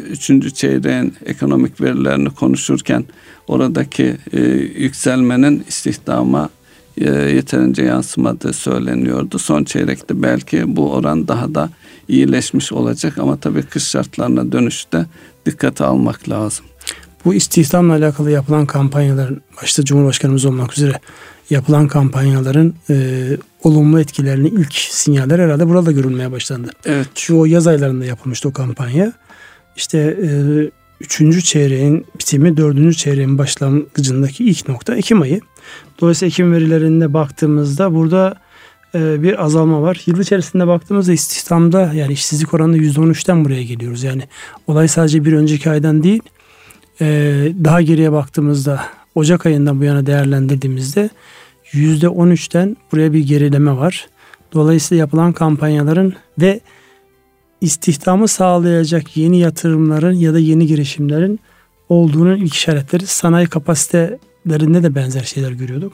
[0.09, 3.05] üçüncü çeyreğin ekonomik verilerini konuşurken
[3.47, 4.39] oradaki e,
[4.77, 6.49] yükselmenin istihdama
[6.97, 9.39] e, yeterince yansımadığı söyleniyordu.
[9.39, 11.69] Son çeyrekte belki bu oran daha da
[12.07, 15.05] iyileşmiş olacak ama tabii kış şartlarına dönüşte
[15.45, 16.65] dikkate almak lazım.
[17.25, 20.99] Bu istihdamla alakalı yapılan kampanyaların başta Cumhurbaşkanımız olmak üzere
[21.49, 23.27] yapılan kampanyaların e,
[23.63, 26.71] olumlu etkilerini ilk sinyaller herhalde burada görülmeye başlandı.
[26.85, 27.07] Evet.
[27.15, 29.13] Çünkü o yaz aylarında yapılmıştı o kampanya.
[29.75, 30.29] İşte e,
[31.01, 35.41] üçüncü çeyreğin bitimi dördüncü çeyreğin başlangıcındaki ilk nokta Ekim ayı.
[36.01, 38.35] Dolayısıyla Ekim verilerinde baktığımızda burada
[38.95, 40.01] e, bir azalma var.
[40.05, 44.03] Yıl içerisinde baktığımızda istihdamda yani işsizlik oranında %13'ten buraya geliyoruz.
[44.03, 44.23] Yani
[44.67, 46.21] olay sadece bir önceki aydan değil
[47.01, 47.05] e,
[47.63, 51.09] daha geriye baktığımızda Ocak ayından bu yana değerlendirdiğimizde
[51.71, 54.07] %13'ten buraya bir gerileme var.
[54.53, 56.59] Dolayısıyla yapılan kampanyaların ve
[57.61, 61.39] istihdamı sağlayacak yeni yatırımların ya da yeni girişimlerin
[61.89, 65.93] olduğunun ilk işaretleri sanayi kapasitelerinde de benzer şeyler görüyorduk.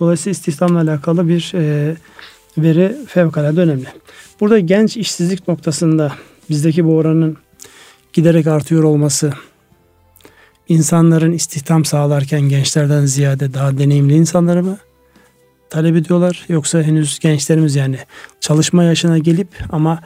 [0.00, 1.96] Dolayısıyla istihdamla alakalı bir e,
[2.58, 3.86] veri fevkalade önemli.
[4.40, 6.12] Burada genç işsizlik noktasında
[6.50, 7.36] bizdeki bu oranın
[8.12, 9.32] giderek artıyor olması,
[10.68, 14.78] insanların istihdam sağlarken gençlerden ziyade daha deneyimli insanları mı,
[15.70, 17.98] talep ediyorlar yoksa henüz gençlerimiz yani
[18.40, 20.00] çalışma yaşına gelip ama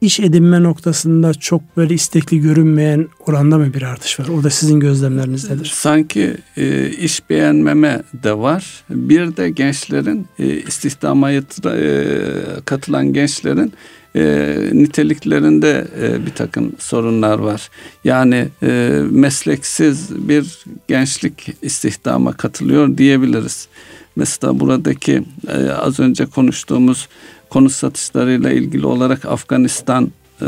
[0.00, 4.28] iş edinme noktasında çok böyle istekli görünmeyen oranda mı bir artış var?
[4.28, 5.72] O da sizin gözlemleriniz nedir?
[5.74, 8.84] Sanki e, iş beğenmeme de var.
[8.90, 11.42] Bir de gençlerin e, istihdama e,
[12.64, 13.72] katılan gençlerin
[14.16, 17.70] e, niteliklerinde e, bir takım sorunlar var.
[18.04, 23.68] Yani e, mesleksiz bir gençlik istihdama katılıyor diyebiliriz.
[24.16, 27.08] Mesela buradaki e, az önce konuştuğumuz
[27.50, 30.44] konut satışlarıyla ilgili olarak Afganistan e,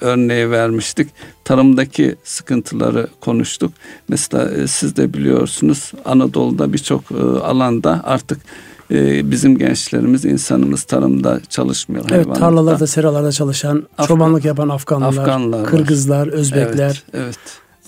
[0.00, 1.08] örneği vermiştik.
[1.44, 3.72] Tarımdaki sıkıntıları konuştuk.
[4.08, 8.40] Mesela e, siz de biliyorsunuz Anadolu'da birçok e, alanda artık
[8.90, 12.04] e, bizim gençlerimiz, insanımız tarımda çalışmıyor.
[12.10, 16.32] Evet tarlalarda, seralarda çalışan, Afgan, çobanlık yapan Afganlılar, Afganlar Kırgızlar, var.
[16.32, 17.02] Özbekler.
[17.12, 17.38] Evet, evet.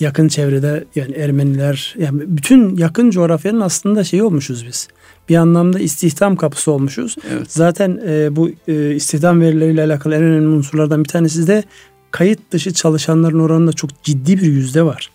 [0.00, 4.88] Yakın çevrede yani Ermeniler, yani bütün yakın coğrafyanın aslında şeyi olmuşuz biz
[5.30, 7.16] bir anlamda istihdam kapısı olmuşuz.
[7.32, 7.52] Evet.
[7.52, 11.64] Zaten e, bu e, istihdam verileriyle alakalı en önemli unsurlardan bir tanesi de
[12.10, 15.10] kayıt dışı çalışanların oranında çok ciddi bir yüzde var.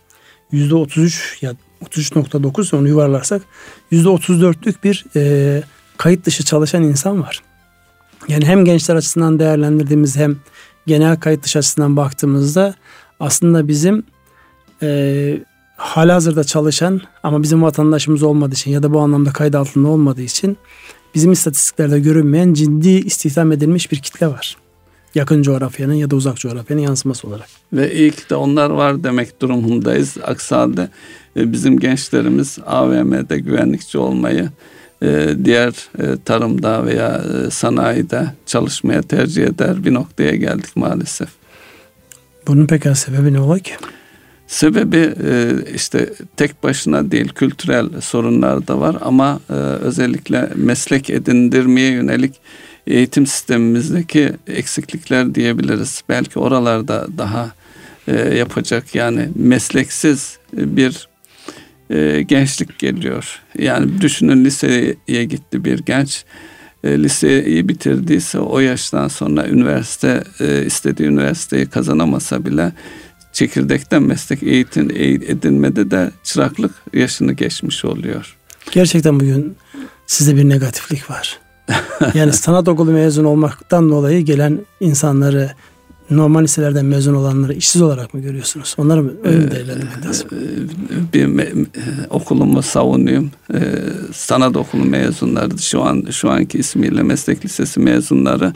[0.52, 3.42] Yüzde 33 ya 33.9 onu yuvarlarsak
[3.92, 5.64] yüzde 34'lük bir e,
[5.98, 7.42] kayıt dışı çalışan insan var.
[8.28, 10.36] Yani hem gençler açısından değerlendirdiğimiz hem
[10.88, 12.76] genel kayıt dışı açısından baktığımızda
[13.20, 14.04] aslında bizim
[14.82, 15.40] e,
[15.78, 20.58] halihazırda çalışan ama bizim vatandaşımız olmadığı için ya da bu anlamda kayıt altında olmadığı için
[21.16, 24.58] bizim istatistiklerde görünmeyen ciddi istihdam edilmiş bir kitle var.
[25.16, 27.48] Yakın coğrafyanın ya da uzak coğrafyanın yansıması olarak.
[27.74, 30.18] Ve ilk de onlar var demek durumundayız.
[30.24, 30.90] Aksi halde
[31.38, 34.50] e, bizim gençlerimiz AVM'de güvenlikçi olmayı,
[35.46, 41.30] diğer e, tarımda veya sanayide çalışmaya tercih eder bir noktaya geldik maalesef.
[42.48, 43.74] Bunun peki sebebi ne ola ki?
[44.48, 51.92] Sebebi e, işte tek başına değil kültürel sorunlar da var ama e, özellikle meslek edindirmeye
[51.92, 52.34] yönelik
[52.88, 56.04] eğitim sistemimizdeki eksiklikler diyebiliriz.
[56.10, 57.52] Belki oralarda daha
[58.08, 61.08] e, yapacak yani mesleksiz bir
[62.28, 63.40] gençlik geliyor.
[63.58, 66.26] Yani düşünün liseye gitti bir genç
[66.86, 70.24] liseyi bitirdiyse o yaştan sonra üniversite
[70.66, 72.72] istediği üniversiteyi kazanamasa bile
[73.34, 74.90] çekirdekten meslek eğitim
[75.28, 78.38] edinmede de çıraklık yaşını geçmiş oluyor.
[78.72, 79.56] Gerçekten bugün
[80.08, 81.40] sizde bir negatiflik var.
[82.14, 85.52] yani sanat okulu mezun olmaktan dolayı gelen insanları
[86.10, 88.76] normal liselerden mezun olanları işsiz olarak mı görüyorsunuz?
[88.78, 90.28] Onları mı öyle değerlendirmek lazım?
[91.14, 91.66] Bir me-
[92.10, 93.32] okulumu savunuyorum.
[93.54, 93.60] Ee,
[94.14, 98.54] sanat okulu mezunları şu an şu anki ismiyle meslek lisesi mezunları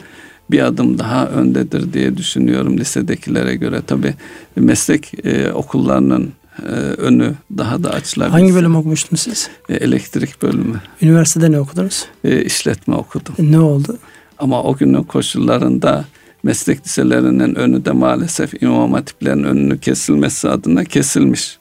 [0.50, 3.82] bir adım daha öndedir diye düşünüyorum lisedekilere göre.
[3.86, 4.14] Tabi
[4.56, 6.32] meslek e, okullarının
[6.62, 8.32] e, önü daha da açılabilir.
[8.32, 9.50] Hangi bölüm okumuştunuz siz?
[9.68, 10.80] E, elektrik bölümü.
[11.02, 12.04] Üniversitede ne okudunuz?
[12.24, 13.34] E, işletme okudum.
[13.38, 13.98] E, ne oldu?
[14.38, 16.04] Ama o günün koşullarında
[16.42, 21.60] meslek liselerinin önü de maalesef imam hatiplerin önünü kesilmesi adına kesilmiş.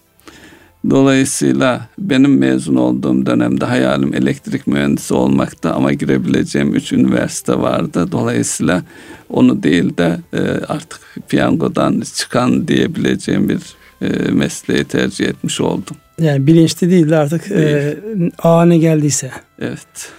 [0.90, 8.12] Dolayısıyla benim mezun olduğum dönemde hayalim elektrik mühendisi olmakta ama girebileceğim üç üniversite vardı.
[8.12, 8.84] Dolayısıyla
[9.30, 13.62] onu değil de e, artık piyangodan çıkan diyebileceğim bir
[14.02, 15.96] e, mesleği tercih etmiş oldum.
[16.20, 17.98] Yani bilinçli değil de artık e,
[18.44, 19.32] ağına geldiyse.
[19.62, 20.12] Evet.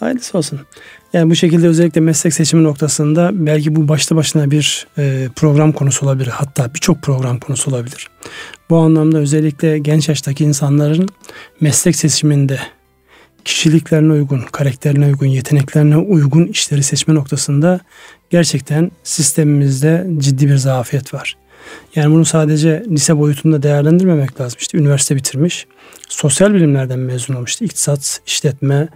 [0.00, 0.60] Hayırlısı olsun.
[1.14, 6.06] Yani bu şekilde özellikle meslek seçimi noktasında belki bu başta başına bir e, program konusu
[6.06, 6.30] olabilir.
[6.30, 8.08] Hatta birçok program konusu olabilir.
[8.70, 11.08] Bu anlamda özellikle genç yaştaki insanların
[11.60, 12.58] meslek seçiminde
[13.44, 17.80] kişiliklerine uygun, karakterine uygun, yeteneklerine uygun işleri seçme noktasında
[18.30, 21.36] gerçekten sistemimizde ciddi bir zafiyet var.
[21.94, 24.58] Yani bunu sadece lise boyutunda değerlendirmemek lazım.
[24.60, 25.66] İşte üniversite bitirmiş,
[26.08, 27.62] sosyal bilimlerden mezun olmuş.
[27.62, 28.88] İktisat, işletme,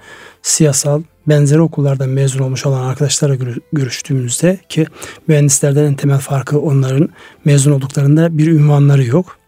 [0.42, 3.36] siyasal, benzeri okullardan mezun olmuş olan arkadaşlarla
[3.72, 4.86] görüştüğümüzde ki
[5.26, 7.08] mühendislerden en temel farkı onların
[7.44, 9.38] mezun olduklarında bir ünvanları yok.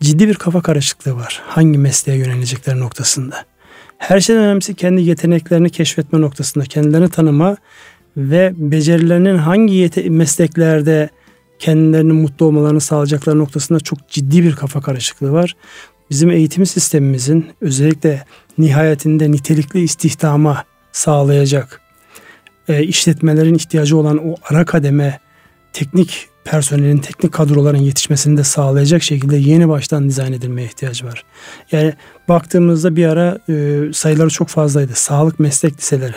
[0.00, 1.42] Ciddi bir kafa karışıklığı var.
[1.46, 3.36] Hangi mesleğe yönelecekleri noktasında.
[3.98, 7.56] Her şeyden önemlisi kendi yeteneklerini keşfetme noktasında, kendilerini tanıma
[8.16, 11.08] ve becerilerinin hangi mesleklerde
[11.58, 15.56] kendilerinin mutlu olmalarını sağlayacakları noktasında çok ciddi bir kafa karışıklığı var.
[16.10, 18.24] Bizim eğitim sistemimizin özellikle
[18.58, 21.80] nihayetinde nitelikli istihdama sağlayacak
[22.68, 25.20] e, işletmelerin ihtiyacı olan o ara kademe
[25.72, 31.24] teknik personelin, teknik kadroların yetişmesini de sağlayacak şekilde yeni baştan dizayn edilmeye ihtiyaç var.
[31.72, 31.94] Yani
[32.28, 34.92] baktığımızda bir ara e, sayıları çok fazlaydı.
[34.94, 36.16] Sağlık meslek liseleri.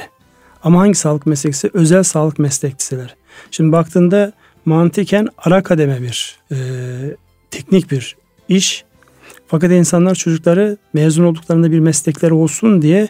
[0.64, 1.70] Ama hangi sağlık meslek lisesi?
[1.74, 3.12] Özel sağlık meslek liseleri.
[3.52, 4.34] Şimdi baktığında
[4.66, 6.58] mantıken ara kademe bir e,
[7.52, 8.16] teknik bir
[8.50, 8.84] iş.
[9.48, 13.08] Fakat insanlar çocukları mezun olduklarında bir meslekleri olsun diye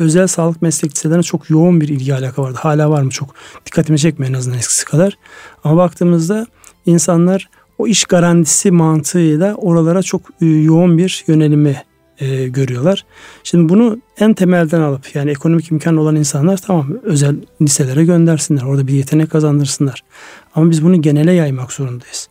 [0.00, 2.58] özel sağlık meslek liselerine çok yoğun bir ilgi alaka vardı.
[2.60, 3.34] Hala var mı çok
[3.66, 5.18] dikkatimi çekmiyor en azından eskisi kadar.
[5.64, 6.46] Ama baktığımızda
[6.86, 11.82] insanlar o iş garantisi mantığıyla oralara çok e, yoğun bir yönelimi
[12.20, 13.04] e, görüyorlar.
[13.44, 18.62] Şimdi bunu en temelden alıp yani ekonomik imkan olan insanlar tamam özel liselere göndersinler.
[18.62, 20.04] Orada bir yetenek kazandırsınlar.
[20.54, 22.28] Ama biz bunu genele yaymak zorundayız.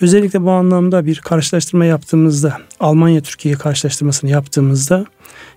[0.00, 5.04] Özellikle bu anlamda bir karşılaştırma yaptığımızda Almanya Türkiye karşılaştırmasını yaptığımızda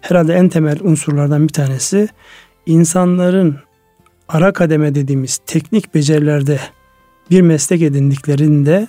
[0.02, 2.08] herhalde en temel unsurlardan bir tanesi
[2.66, 3.60] insanların
[4.30, 6.60] ara kademe dediğimiz teknik becerilerde
[7.32, 8.88] bir meslek edindiklerinde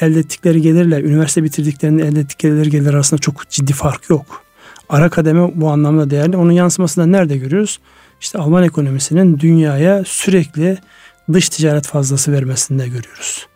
[0.00, 4.44] elde ettikleri gelirle üniversite bitirdiklerinde elde ettikleri gelir arasında çok ciddi fark yok.
[4.88, 6.36] Ara kademe bu anlamda değerli.
[6.36, 7.80] Onun yansımasını da nerede görüyoruz?
[8.20, 10.78] İşte Alman ekonomisinin dünyaya sürekli
[11.32, 13.49] dış ticaret fazlası vermesinde görüyoruz.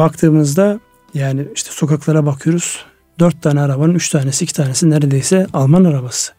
[0.00, 0.80] Baktığımızda
[1.14, 2.84] yani işte sokaklara bakıyoruz.
[3.18, 6.32] Dört tane arabanın üç tanesi iki tanesi neredeyse Alman arabası.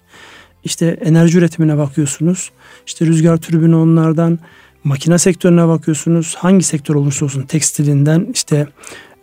[0.63, 2.51] İşte enerji üretimine bakıyorsunuz.
[2.87, 4.39] İşte rüzgar türbünü onlardan,
[4.83, 6.35] makine sektörüne bakıyorsunuz.
[6.39, 8.67] Hangi sektör olursa olsun tekstilinden işte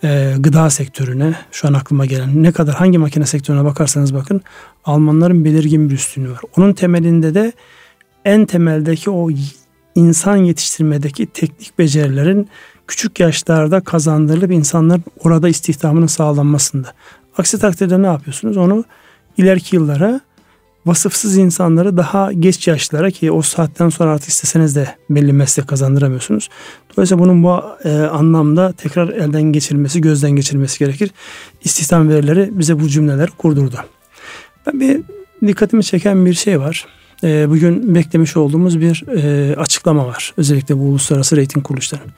[0.05, 4.40] e, gıda sektörüne şu an aklıma gelen ne kadar hangi makine sektörüne bakarsanız bakın
[4.85, 6.40] Almanların belirgin bir üstünlüğü var.
[6.57, 7.53] Onun temelinde de
[8.24, 9.31] en temeldeki o
[9.94, 12.48] insan yetiştirmedeki teknik becerilerin
[12.88, 16.92] küçük yaşlarda kazandırılıp insanların orada istihdamının sağlanmasında.
[17.38, 18.57] Aksi takdirde ne yapıyorsunuz?
[18.57, 18.85] Onu
[19.37, 20.20] ileriki yıllara
[20.87, 26.48] vasıfsız insanları daha geç yaşlara ki o saatten sonra artık isteseniz de belli meslek kazandıramıyorsunuz.
[26.96, 31.11] Dolayısıyla bunun bu e, anlamda tekrar elden geçirilmesi, gözden geçirilmesi gerekir.
[31.64, 33.77] İstihdam verileri bize bu cümleler kurdurdu.
[34.66, 35.03] Ben bir
[35.46, 36.87] dikkatimi çeken bir şey var.
[37.24, 40.35] E, bugün beklemiş olduğumuz bir e, açıklama var.
[40.37, 42.12] Özellikle bu uluslararası reyting kuruluşlarının.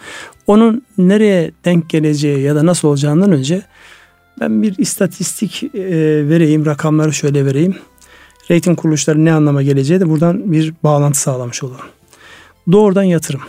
[0.46, 3.62] Onun nereye denk geleceği ya da nasıl olacağından önce
[4.40, 5.80] ben bir istatistik e,
[6.28, 7.76] vereyim, rakamları şöyle vereyim.
[8.50, 11.86] Rating kuruluşları ne anlama geleceği de buradan bir bağlantı sağlamış olalım.
[12.72, 13.40] Doğrudan yatırım.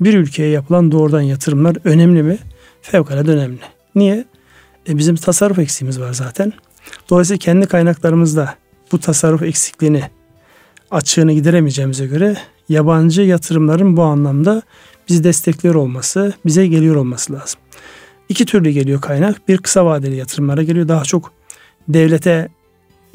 [0.00, 2.38] Bir ülkeye yapılan doğrudan yatırımlar önemli mi?
[2.82, 3.58] Fevkalade önemli.
[3.94, 4.24] Niye?
[4.88, 6.52] E bizim tasarruf eksiğimiz var zaten.
[7.10, 8.54] Dolayısıyla kendi kaynaklarımızda
[8.92, 10.02] bu tasarruf eksikliğini
[10.90, 12.36] açığını gideremeyeceğimize göre
[12.68, 14.62] yabancı yatırımların bu anlamda
[15.08, 17.60] bizi destekliyor olması, bize geliyor olması lazım.
[18.28, 19.48] İki türlü geliyor kaynak.
[19.48, 20.88] Bir kısa vadeli yatırımlara geliyor.
[20.88, 21.32] Daha çok
[21.88, 22.48] devlete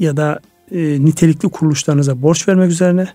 [0.00, 3.08] ya da e, nitelikli kuruluşlarınıza borç vermek üzerine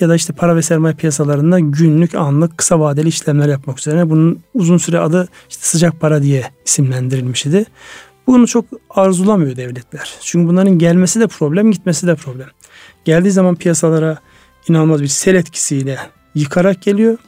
[0.00, 4.10] ya da işte para ve sermaye piyasalarında günlük, anlık, kısa vadeli işlemler yapmak üzerine.
[4.10, 7.64] Bunun uzun süre adı işte sıcak para diye isimlendirilmiş idi.
[8.26, 10.14] Bunu çok arzulamıyor devletler.
[10.20, 12.48] Çünkü bunların gelmesi de problem, gitmesi de problem.
[13.04, 14.18] Geldiği zaman piyasalara
[14.68, 15.98] inanılmaz bir sel etkisiyle
[16.34, 17.18] yıkarak geliyor.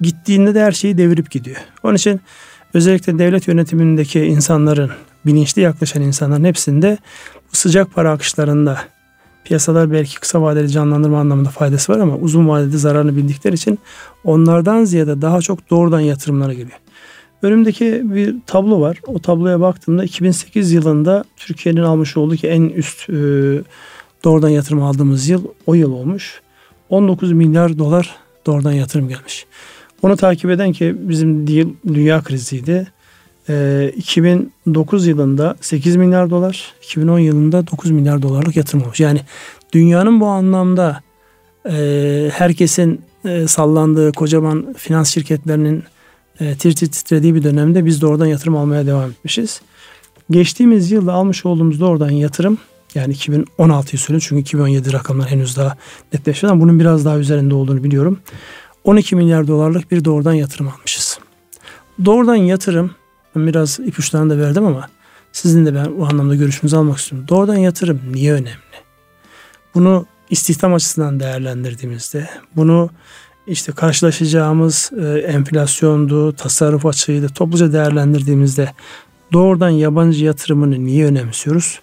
[0.00, 1.56] Gittiğinde de her şeyi devirip gidiyor.
[1.82, 2.20] Onun için
[2.74, 4.90] özellikle devlet yönetimindeki insanların,
[5.26, 6.98] bilinçli yaklaşan insanların hepsinde
[7.52, 8.78] bu sıcak para akışlarında
[9.44, 13.78] piyasalar belki kısa vadeli canlandırma anlamında faydası var ama uzun vadede zararını bildikleri için
[14.24, 16.78] onlardan ziyade daha çok doğrudan yatırımlara geliyor.
[17.42, 19.00] Önümdeki bir tablo var.
[19.06, 23.14] O tabloya baktığımda 2008 yılında Türkiye'nin almış olduğu ki en üst e,
[24.24, 26.40] doğrudan yatırım aldığımız yıl o yıl olmuş.
[26.88, 29.46] 19 milyar dolar doğrudan yatırım gelmiş.
[30.02, 32.86] Onu takip eden ki bizim değil dünya kriziydi.
[33.48, 39.00] E, 2009 yılında 8 milyar dolar, 2010 yılında 9 milyar dolarlık yatırım olmuş.
[39.00, 39.20] Yani
[39.72, 41.00] dünyanın bu anlamda
[41.70, 45.82] e, herkesin e, sallandığı kocaman finans şirketlerinin
[46.40, 49.60] e, tir tir titrediği bir dönemde biz de oradan yatırım almaya devam etmişiz.
[50.30, 52.58] Geçtiğimiz yılda almış olduğumuz doğrudan yatırım
[52.94, 55.76] yani 2016'yı söylüyorum çünkü 2017 rakamlar henüz daha
[56.12, 58.18] netleşmedi ama bunun biraz daha üzerinde olduğunu biliyorum.
[58.84, 61.18] 12 milyar dolarlık bir doğrudan yatırım almışız.
[62.04, 62.90] Doğrudan yatırım
[63.36, 64.88] biraz ipuçlarını da verdim ama
[65.32, 67.28] sizin de ben bu anlamda görüşünüzü almak istiyorum.
[67.28, 68.80] Doğrudan yatırım niye önemli?
[69.74, 72.90] Bunu istihdam açısından değerlendirdiğimizde, bunu
[73.46, 78.72] işte karşılaşacağımız e, enflasyondu, tasarruf açığıydı topluca değerlendirdiğimizde
[79.32, 81.80] doğrudan yabancı yatırımını niye önemsiyoruz?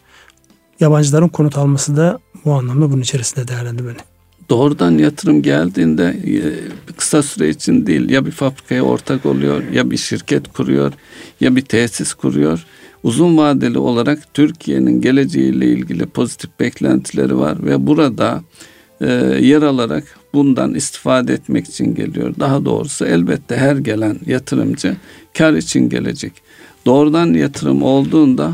[0.80, 3.98] Yabancıların konut alması da bu anlamda bunun içerisinde değerlendirmeli.
[4.50, 9.98] Doğrudan yatırım geldiğinde e, kısa süre için değil ya bir fabrikaya ortak oluyor ya bir
[9.98, 10.94] şirket kuruyor
[11.42, 12.66] ya bir tesis kuruyor.
[13.04, 18.44] Uzun vadeli olarak Türkiye'nin geleceğiyle ilgili pozitif beklentileri var ve burada
[19.02, 19.08] e,
[19.42, 22.34] yer alarak bundan istifade etmek için geliyor.
[22.40, 24.96] Daha doğrusu elbette her gelen yatırımcı
[25.38, 26.34] kar için gelecek.
[26.86, 28.54] Doğrudan yatırım olduğunda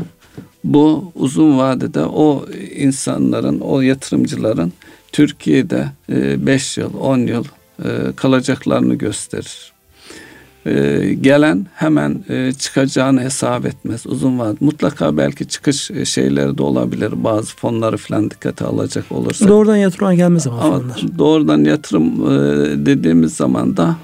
[0.64, 2.46] bu uzun vadede o
[2.76, 4.72] insanların, o yatırımcıların
[5.12, 7.44] Türkiye'de 5 e, yıl, 10 yıl
[7.84, 9.72] e, kalacaklarını gösterir.
[10.66, 12.24] e, gelen hemen
[12.58, 14.64] çıkacağını hesap etmez uzun vadede.
[14.64, 17.24] Mutlaka belki çıkış şeyleri de olabilir.
[17.24, 19.48] Bazı fonları falan dikkate alacak olursa.
[19.48, 21.18] Doğrudan yatırıma gelmez ama, fonlar.
[21.18, 22.26] Doğrudan yatırım
[22.86, 23.96] dediğimiz zaman da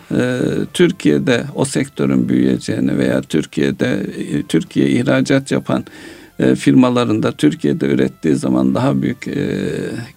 [0.75, 4.07] Türkiye'de o sektörün büyüyeceğini veya Türkiye'de
[4.49, 5.85] Türkiye ihracat yapan
[6.41, 9.59] e, firmalarında Türkiye'de ürettiği zaman daha büyük e,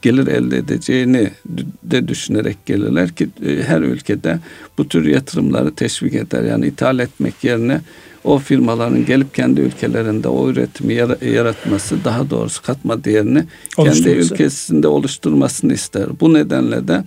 [0.01, 1.31] gelir elde edeceğini
[1.83, 4.39] de düşünerek gelirler ki e, her ülkede
[4.77, 6.43] bu tür yatırımları teşvik eder.
[6.43, 7.81] Yani ithal etmek yerine
[8.23, 10.93] o firmaların gelip kendi ülkelerinde o üretimi
[11.33, 13.45] yaratması daha doğrusu katma değerini
[13.75, 16.05] kendi ülkesinde oluşturmasını ister.
[16.19, 17.03] Bu nedenle de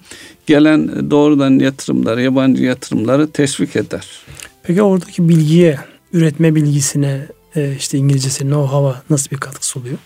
[0.46, 4.06] gelen doğrudan yatırımları, yabancı yatırımları teşvik eder.
[4.62, 5.78] Peki oradaki bilgiye,
[6.12, 9.98] üretme bilgisine, e, işte İngilizcesi know-how'a nasıl bir katkısı oluyor?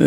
[0.00, 0.06] E,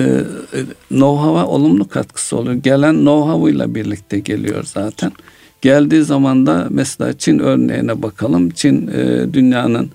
[0.90, 2.56] know-how'a olumlu katkısı oluyor.
[2.56, 5.12] Gelen know-how ile birlikte geliyor zaten.
[5.62, 8.50] Geldiği zaman da mesela Çin örneğine bakalım.
[8.50, 9.90] Çin e, dünyanın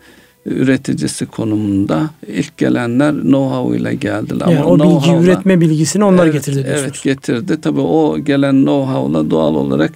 [0.47, 4.47] üreticisi konumunda ilk gelenler know-how ile geldiler.
[4.47, 6.83] Yani Ama o bilgi üretme bilgisini onlar evet, getirdi diyorsunuz.
[6.85, 7.61] Evet getirdi.
[7.61, 9.93] Tabii o gelen know-how'la doğal olarak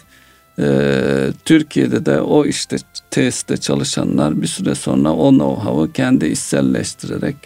[1.45, 2.77] Türkiye'de de o işte
[3.11, 7.37] tesiste çalışanlar bir süre sonra o know-how'ı kendi içselleştirerek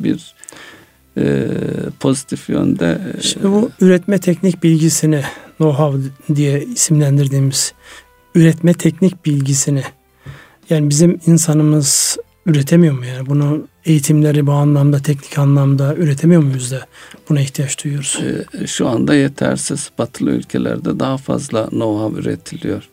[0.00, 0.34] bir
[1.16, 1.46] e,
[2.00, 3.00] pozitif yönde.
[3.18, 5.22] E, Şimdi bu üretme teknik bilgisini
[5.60, 6.00] know-how
[6.34, 7.72] diye isimlendirdiğimiz
[8.34, 9.82] üretme teknik bilgisini
[10.70, 13.26] yani bizim insanımız üretemiyor mu yani?
[13.26, 16.86] Bunu eğitimleri bu anlamda, teknik anlamda üretemiyor muyuz da
[17.28, 18.18] buna ihtiyaç duyuyoruz?
[18.22, 19.90] Ee, şu anda yetersiz.
[19.98, 22.88] Batılı ülkelerde daha fazla know-how üretiliyor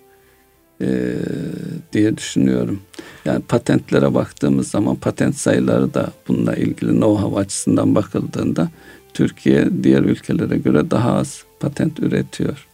[0.81, 1.15] ee,
[1.93, 2.79] diye düşünüyorum.
[3.25, 8.69] Yani patentlere baktığımız zaman patent sayıları da bununla ilgili know-how açısından bakıldığında
[9.13, 12.67] Türkiye diğer ülkelere göre daha az patent üretiyor.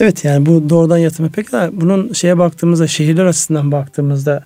[0.00, 1.30] Evet yani bu doğrudan yatırım.
[1.34, 4.44] Peki bunun şeye baktığımızda şehirler açısından baktığımızda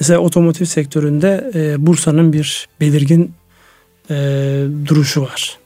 [0.00, 3.32] Mesela otomotiv sektöründe e, Bursa'nın bir belirgin
[4.10, 4.14] e,
[4.86, 5.58] duruşu var.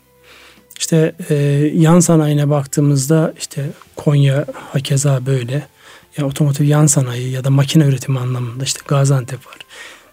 [0.78, 1.34] İşte e,
[1.74, 5.66] yan sanayine baktığımızda işte Konya hakeza böyle.
[6.16, 9.56] Yani otomotiv yan sanayi ya da makine üretimi anlamında işte Gaziantep var.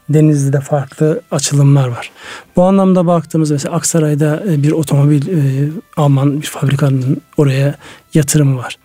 [0.10, 2.12] Denizli'de farklı açılımlar var.
[2.56, 7.76] Bu anlamda baktığımız mesela Aksaray'da e, bir otomobil e, Alman bir fabrikanın oraya
[8.14, 8.78] yatırımı var.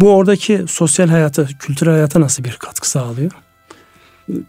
[0.00, 3.32] Bu oradaki sosyal hayata, kültürel hayata nasıl bir katkı sağlıyor?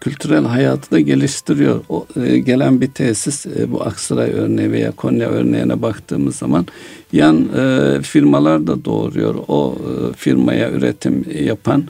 [0.01, 1.81] Kültürel hayatı da geliştiriyor.
[1.89, 6.65] O, e, gelen bir tesis e, bu Aksaray örneği veya Konya örneğine baktığımız zaman
[7.13, 9.35] yan e, firmalar da doğuruyor.
[9.47, 11.83] O e, firmaya üretim yapan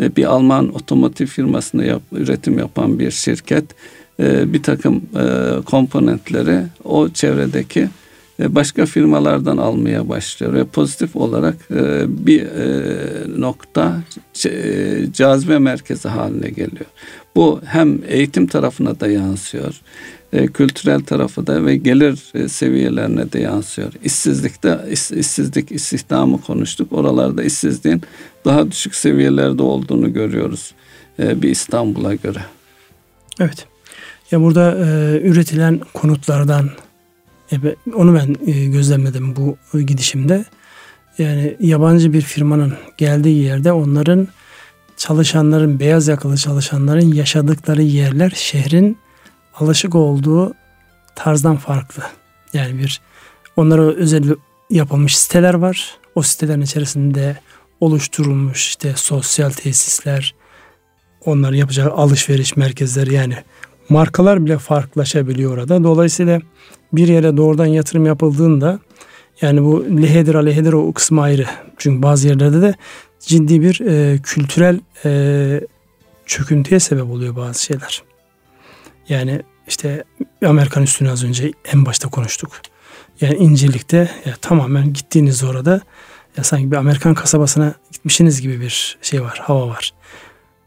[0.00, 3.64] e, bir Alman otomotiv firmasında yap, üretim yapan bir şirket
[4.20, 7.88] e, bir takım e, komponentleri o çevredeki
[8.40, 14.00] e, başka firmalardan almaya başlıyor ve pozitif olarak e, bir e, nokta
[15.12, 16.86] cazibe merkezi haline geliyor.
[17.36, 19.80] Bu hem eğitim tarafına da yansıyor,
[20.54, 23.92] kültürel tarafı da ve gelir seviyelerine de yansıyor.
[24.04, 26.92] İşsizlikte işsizlik istihdamı konuştuk.
[26.92, 28.02] Oralarda işsizliğin
[28.44, 30.74] daha düşük seviyelerde olduğunu görüyoruz
[31.18, 32.40] bir İstanbul'a göre.
[33.40, 33.66] Evet.
[34.30, 36.70] Ya burada e, üretilen konutlardan
[37.52, 37.56] e,
[37.94, 40.44] onu ben e, gözlemledim bu gidişimde.
[41.18, 44.28] Yani yabancı bir firmanın geldiği yerde onların
[45.02, 48.98] çalışanların, beyaz yakalı çalışanların yaşadıkları yerler şehrin
[49.54, 50.54] alışık olduğu
[51.14, 52.02] tarzdan farklı.
[52.54, 53.00] Yani bir
[53.56, 54.24] onlara özel
[54.70, 55.96] yapılmış siteler var.
[56.14, 57.36] O sitelerin içerisinde
[57.80, 60.34] oluşturulmuş işte sosyal tesisler,
[61.24, 63.36] onlar yapacağı alışveriş merkezleri yani
[63.88, 65.84] markalar bile farklılaşabiliyor orada.
[65.84, 66.40] Dolayısıyla
[66.92, 68.78] bir yere doğrudan yatırım yapıldığında
[69.40, 71.46] yani bu lehedir lehedir o kısmı ayrı.
[71.78, 72.74] Çünkü bazı yerlerde de
[73.22, 75.60] ciddi bir e, kültürel e,
[76.26, 78.02] çöküntüye sebep oluyor bazı şeyler.
[79.08, 80.04] Yani işte
[80.46, 82.50] Amerikan üstünü az önce en başta konuştuk.
[83.20, 85.80] Yani İncirlik'te ya tamamen gittiğiniz orada
[86.36, 89.92] ya sanki bir Amerikan kasabasına gitmişsiniz gibi bir şey var, hava var.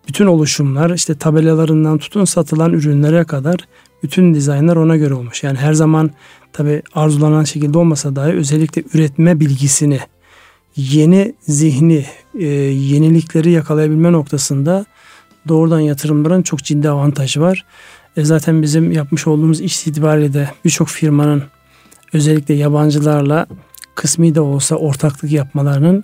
[0.07, 3.57] Bütün oluşumlar işte tabelalarından tutun satılan ürünlere kadar
[4.03, 5.43] bütün dizaynlar ona göre olmuş.
[5.43, 6.11] Yani her zaman
[6.53, 9.99] tabi arzulanan şekilde olmasa dahi özellikle üretme bilgisini,
[10.75, 12.05] yeni zihni,
[12.39, 14.85] e, yenilikleri yakalayabilme noktasında
[15.47, 17.65] doğrudan yatırımların çok ciddi avantajı var.
[18.17, 21.43] E zaten bizim yapmış olduğumuz iş itibariyle de birçok firmanın
[22.13, 23.47] özellikle yabancılarla
[23.95, 26.03] kısmi de olsa ortaklık yapmalarının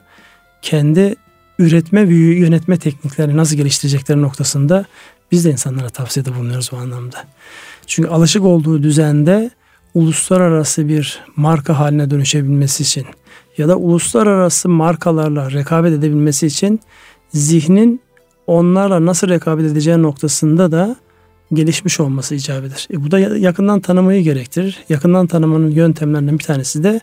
[0.61, 1.15] kendi
[1.59, 4.85] üretme ve yönetme tekniklerini nasıl geliştirecekleri noktasında
[5.31, 7.17] biz de insanlara tavsiyede bulunuyoruz bu anlamda.
[7.87, 9.49] Çünkü alışık olduğu düzende
[9.93, 13.05] uluslararası bir marka haline dönüşebilmesi için
[13.57, 16.79] ya da uluslararası markalarla rekabet edebilmesi için
[17.29, 18.01] zihnin
[18.47, 20.95] onlarla nasıl rekabet edeceği noktasında da
[21.53, 22.87] gelişmiş olması icap eder.
[22.93, 24.83] E bu da yakından tanımayı gerektirir.
[24.89, 27.01] Yakından tanımanın yöntemlerinden bir tanesi de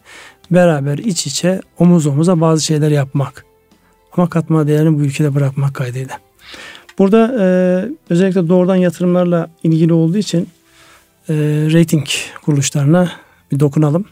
[0.50, 3.44] beraber iç içe omuz omuza bazı şeyler yapmak.
[4.16, 6.18] Ama katma değerini bu ülkede bırakmak kaydıyla.
[6.98, 7.46] Burada e,
[8.10, 10.48] özellikle doğrudan yatırımlarla ilgili olduğu için
[11.28, 11.34] e,
[11.72, 12.06] rating
[12.42, 13.10] kuruluşlarına
[13.52, 14.04] bir dokunalım.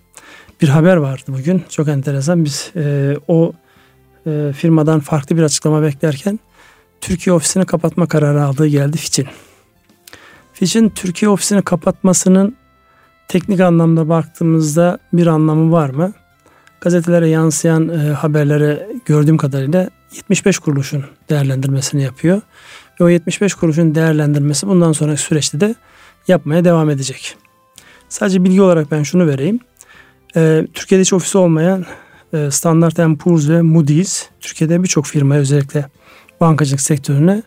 [0.61, 1.65] Bir haber vardı bugün.
[1.69, 2.45] Çok enteresan.
[2.45, 3.53] Biz e, o
[4.27, 6.41] e, firmadan farklı bir açıklama beklerken
[7.01, 9.27] Türkiye ofisini kapatma kararı aldığı geldi Fitch'in.
[10.53, 12.57] Fitch'in Türkiye ofisini kapatmasının
[13.29, 16.13] teknik anlamda baktığımızda bir anlamı var mı?
[16.81, 22.41] Gazetelere yansıyan e, haberlere gördüğüm kadarıyla 75 kuruluşun değerlendirmesini yapıyor.
[23.01, 25.75] Ve o 75 kuruluşun değerlendirmesi bundan sonraki süreçte de
[26.29, 27.37] yapmaya devam edecek.
[28.09, 29.61] Sadece bilgi olarak ben şunu vereyim.
[30.37, 31.84] Ee, Türkiye'de hiç ofisi olmayan
[32.32, 35.87] e, Standard Poor's ve Moody's Türkiye'de birçok firmaya özellikle
[36.41, 37.43] bankacılık sektörüne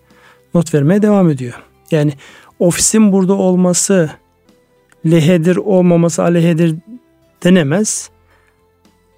[0.53, 1.53] not vermeye devam ediyor.
[1.91, 2.13] Yani
[2.59, 4.09] ofisin burada olması
[5.05, 6.75] lehedir olmaması aleyhedir
[7.43, 8.09] denemez.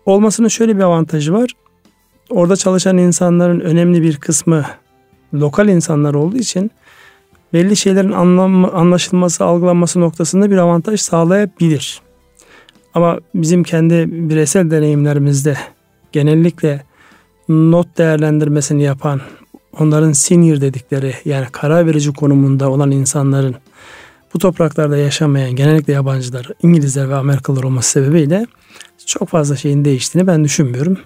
[0.05, 1.51] Olmasının şöyle bir avantajı var.
[2.29, 4.65] Orada çalışan insanların önemli bir kısmı
[5.33, 6.71] lokal insanlar olduğu için
[7.53, 8.11] belli şeylerin
[8.71, 12.01] anlaşılması, algılanması noktasında bir avantaj sağlayabilir.
[12.93, 15.57] Ama bizim kendi bireysel deneyimlerimizde
[16.11, 16.83] genellikle
[17.49, 19.21] not değerlendirmesini yapan,
[19.79, 23.55] onların senior dedikleri yani karar verici konumunda olan insanların
[24.33, 28.45] bu topraklarda yaşamayan genellikle yabancılar, İngilizler ve Amerikalılar olması sebebiyle
[29.05, 30.97] çok fazla şeyin değiştiğini ben düşünmüyorum.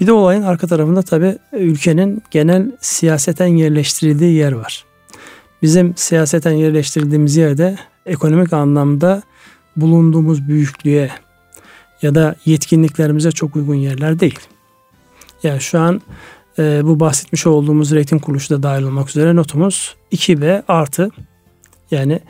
[0.00, 4.84] Bir de olayın arka tarafında tabii ülkenin genel siyaseten yerleştirildiği yer var.
[5.62, 9.22] Bizim siyaseten yerleştirildiğimiz yerde ekonomik anlamda
[9.76, 11.10] bulunduğumuz büyüklüğe
[12.02, 14.38] ya da yetkinliklerimize çok uygun yerler değil.
[15.42, 16.02] Yani şu an
[16.58, 21.10] e, bu bahsetmiş olduğumuz rating kuruluşu da dahil olmak üzere notumuz 2B artı
[21.90, 22.20] yani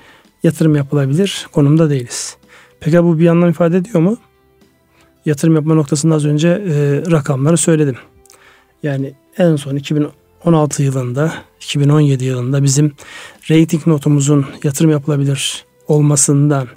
[0.42, 2.36] yatırım yapılabilir konumda değiliz.
[2.80, 4.16] Peki bu bir anlam ifade ediyor mu?
[5.26, 7.96] Yatırım yapma noktasında az önce e, rakamları söyledim.
[8.82, 12.92] Yani en son 2016 yılında, 2017 yılında bizim
[13.50, 16.68] rating notumuzun yatırım yapılabilir olmasından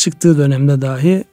[0.00, 1.24] çıktığı dönemde dahi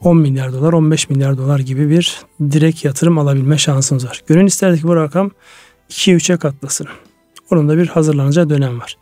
[0.00, 4.22] 10 milyar dolar, 15 milyar dolar gibi bir direkt yatırım alabilme şansımız var.
[4.26, 5.30] Gönül isterdik bu rakam
[5.90, 6.86] 2'ye 3'e katlasın.
[7.50, 8.96] Onun da bir hazırlanacağı dönem var.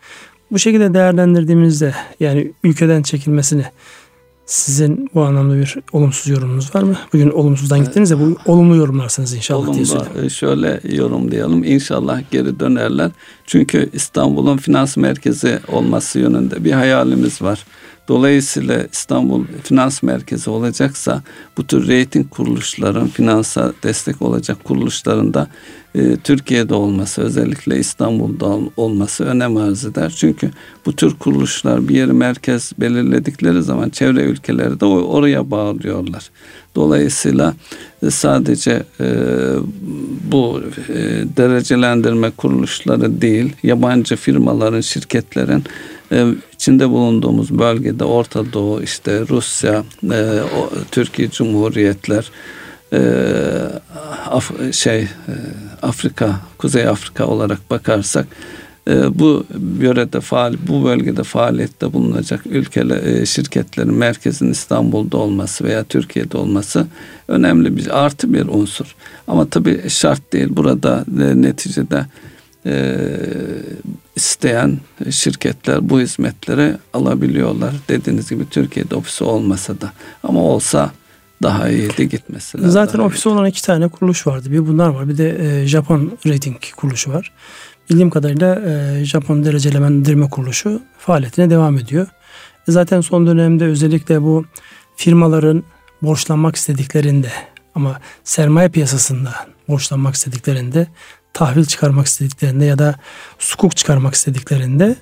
[0.51, 3.65] Bu şekilde değerlendirdiğimizde yani ülkeden çekilmesini
[4.47, 6.97] sizin bu anlamda bir olumsuz yorumunuz var mı?
[7.13, 10.25] Bugün olumsuzdan gittiniz de bu olumlu yorumlarsınız inşallah olumlu, diye söyleyeyim.
[10.25, 11.65] E, şöyle yorumlayalım.
[11.65, 13.11] İnşallah geri dönerler.
[13.47, 17.65] Çünkü İstanbul'un finans merkezi olması yönünde bir hayalimiz var.
[18.09, 21.23] Dolayısıyla İstanbul finans merkezi olacaksa
[21.57, 25.49] bu tür reyting kuruluşların finansa destek olacak kuruluşlarında
[25.95, 30.15] e, Türkiye'de olması özellikle İstanbul'da olması önem arz eder.
[30.17, 30.51] Çünkü
[30.87, 36.31] bu tür kuruluşlar bir yeri merkez belirledikleri zaman çevre ülkeleri de oraya bağlıyorlar.
[36.75, 37.55] Dolayısıyla
[38.03, 39.07] e, sadece e,
[40.33, 40.95] bu e,
[41.37, 45.65] derecelendirme kuruluşları değil, yabancı firmaların, şirketlerin
[46.13, 46.27] e,
[46.67, 52.31] içinde bulunduğumuz bölgede Orta Doğu, işte Rusya, e, o, Türkiye Cumhuriyetler,
[52.93, 53.01] e,
[54.31, 55.09] Af, şey e,
[55.83, 58.27] Afrika, Kuzey Afrika olarak bakarsak
[58.89, 59.45] e, bu
[59.81, 66.87] yörede faal, bu bölgede faaliyette bulunacak ülkeler, e, şirketlerin merkezin İstanbul'da olması veya Türkiye'de olması
[67.29, 68.95] önemli bir artı bir unsur.
[69.29, 70.49] Ama tabii şart değil.
[70.51, 72.07] Burada e, neticede
[72.67, 73.07] e,
[74.17, 74.79] isteyen
[75.11, 77.75] şirketler bu hizmetleri alabiliyorlar.
[77.89, 79.93] Dediğiniz gibi Türkiye'de ofisi olmasa da
[80.23, 80.91] ama olsa
[81.43, 82.59] daha iyiydi gitmesi.
[82.61, 84.53] Zaten ofisi olan iki tane kuruluş vardı.
[84.53, 85.09] Bir bunlar var.
[85.09, 87.33] Bir de e, Japon rating kuruluşu var.
[87.91, 92.07] Bildiğim kadarıyla e, Japon derecelendirme kuruluşu faaliyetine devam ediyor.
[92.69, 94.45] E, zaten son dönemde özellikle bu
[94.97, 95.65] firmaların
[96.03, 97.31] borçlanmak istediklerinde
[97.75, 99.31] ama sermaye piyasasında
[99.69, 100.87] borçlanmak istediklerinde
[101.37, 102.95] tahvil çıkarmak istediklerinde ya da
[103.39, 104.97] sukuk çıkarmak istediklerinde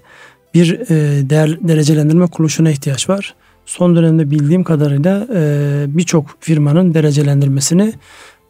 [0.54, 3.34] bir e, değer derecelendirme kuruluşuna ihtiyaç var.
[3.66, 7.92] Son dönemde bildiğim kadarıyla e, birçok firmanın derecelendirmesini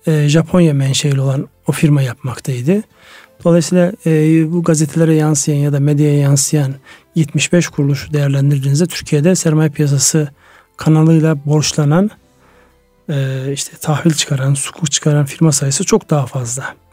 [0.06, 2.82] e, Japonya menşeli olan o firma yapmaktaydı.
[3.44, 3.92] Dolayısıyla
[4.52, 6.74] bu gazetelere yansıyan ya da medyaya yansıyan
[7.14, 10.28] 75 kuruluş değerlendirdiğinizde Türkiye'de sermaye piyasası
[10.76, 12.10] kanalıyla borçlanan
[13.52, 16.83] işte tahvil çıkaran, sukuk çıkaran firma sayısı çok daha fazla.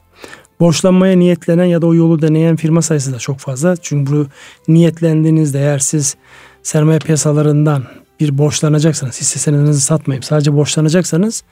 [0.61, 3.75] Borçlanmaya niyetlenen ya da o yolu deneyen firma sayısı da çok fazla.
[3.75, 4.27] Çünkü bu
[4.67, 6.15] niyetlendiğinizde eğer siz
[6.63, 7.83] sermaye piyasalarından
[8.19, 11.43] bir borçlanacaksanız, hisse senedinizi satmayıp sadece borçlanacaksanız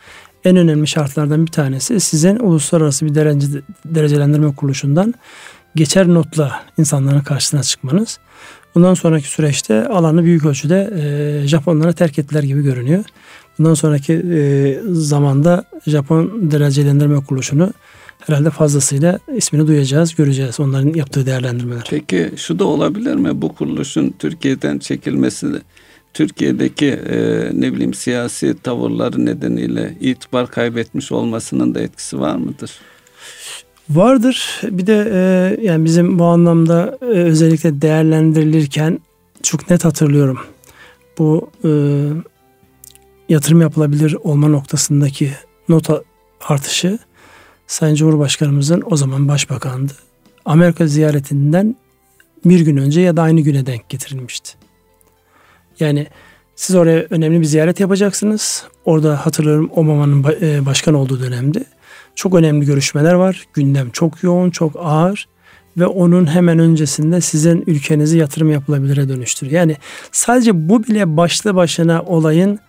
[0.46, 3.48] en önemli şartlardan bir tanesi sizin uluslararası bir derece,
[3.86, 5.14] derecelendirme kuruluşundan
[5.76, 8.20] geçer notla insanların karşısına çıkmanız.
[8.76, 10.90] Bundan sonraki süreçte alanı büyük ölçüde
[11.44, 13.04] e, Japonlara terk ettiler gibi görünüyor.
[13.60, 17.74] Bundan sonraki e, zamanda Japon derecelendirme kuruluşunu
[18.20, 21.88] herhalde fazlasıyla ismini duyacağız, göreceğiz onların yaptığı değerlendirmeler.
[21.90, 23.42] Peki şu da olabilir mi?
[23.42, 25.48] Bu kuruluşun Türkiye'den çekilmesi
[26.14, 32.72] Türkiye'deki e, ne bileyim siyasi tavırları nedeniyle itibar kaybetmiş olmasının da etkisi var mıdır?
[33.90, 34.62] Vardır.
[34.64, 35.20] Bir de e,
[35.66, 39.00] yani bizim bu anlamda e, özellikle değerlendirilirken
[39.44, 40.40] çok net hatırlıyorum.
[41.18, 41.70] Bu e,
[43.30, 45.32] yatırım yapılabilir olma noktasındaki
[45.70, 46.04] nota
[46.48, 47.00] artışı
[47.70, 49.94] Sayın Cumhurbaşkanımızın o zaman başbakandı.
[50.46, 51.76] Amerika ziyaretinden
[52.46, 54.54] bir gün önce ya da aynı güne denk getirilmişti.
[55.80, 56.08] Yani
[56.56, 58.64] siz oraya önemli bir ziyaret yapacaksınız.
[58.86, 61.66] Orada hatırlıyorum Obama'nın e, başkan olduğu dönemde
[62.16, 63.48] çok önemli görüşmeler var.
[63.54, 65.28] Gündem çok yoğun, çok ağır
[65.78, 69.52] ve onun hemen öncesinde sizin ülkenizi yatırım yapılabilire dönüştür.
[69.52, 69.78] Yani
[70.12, 72.60] sadece bu bile başlı başına olayın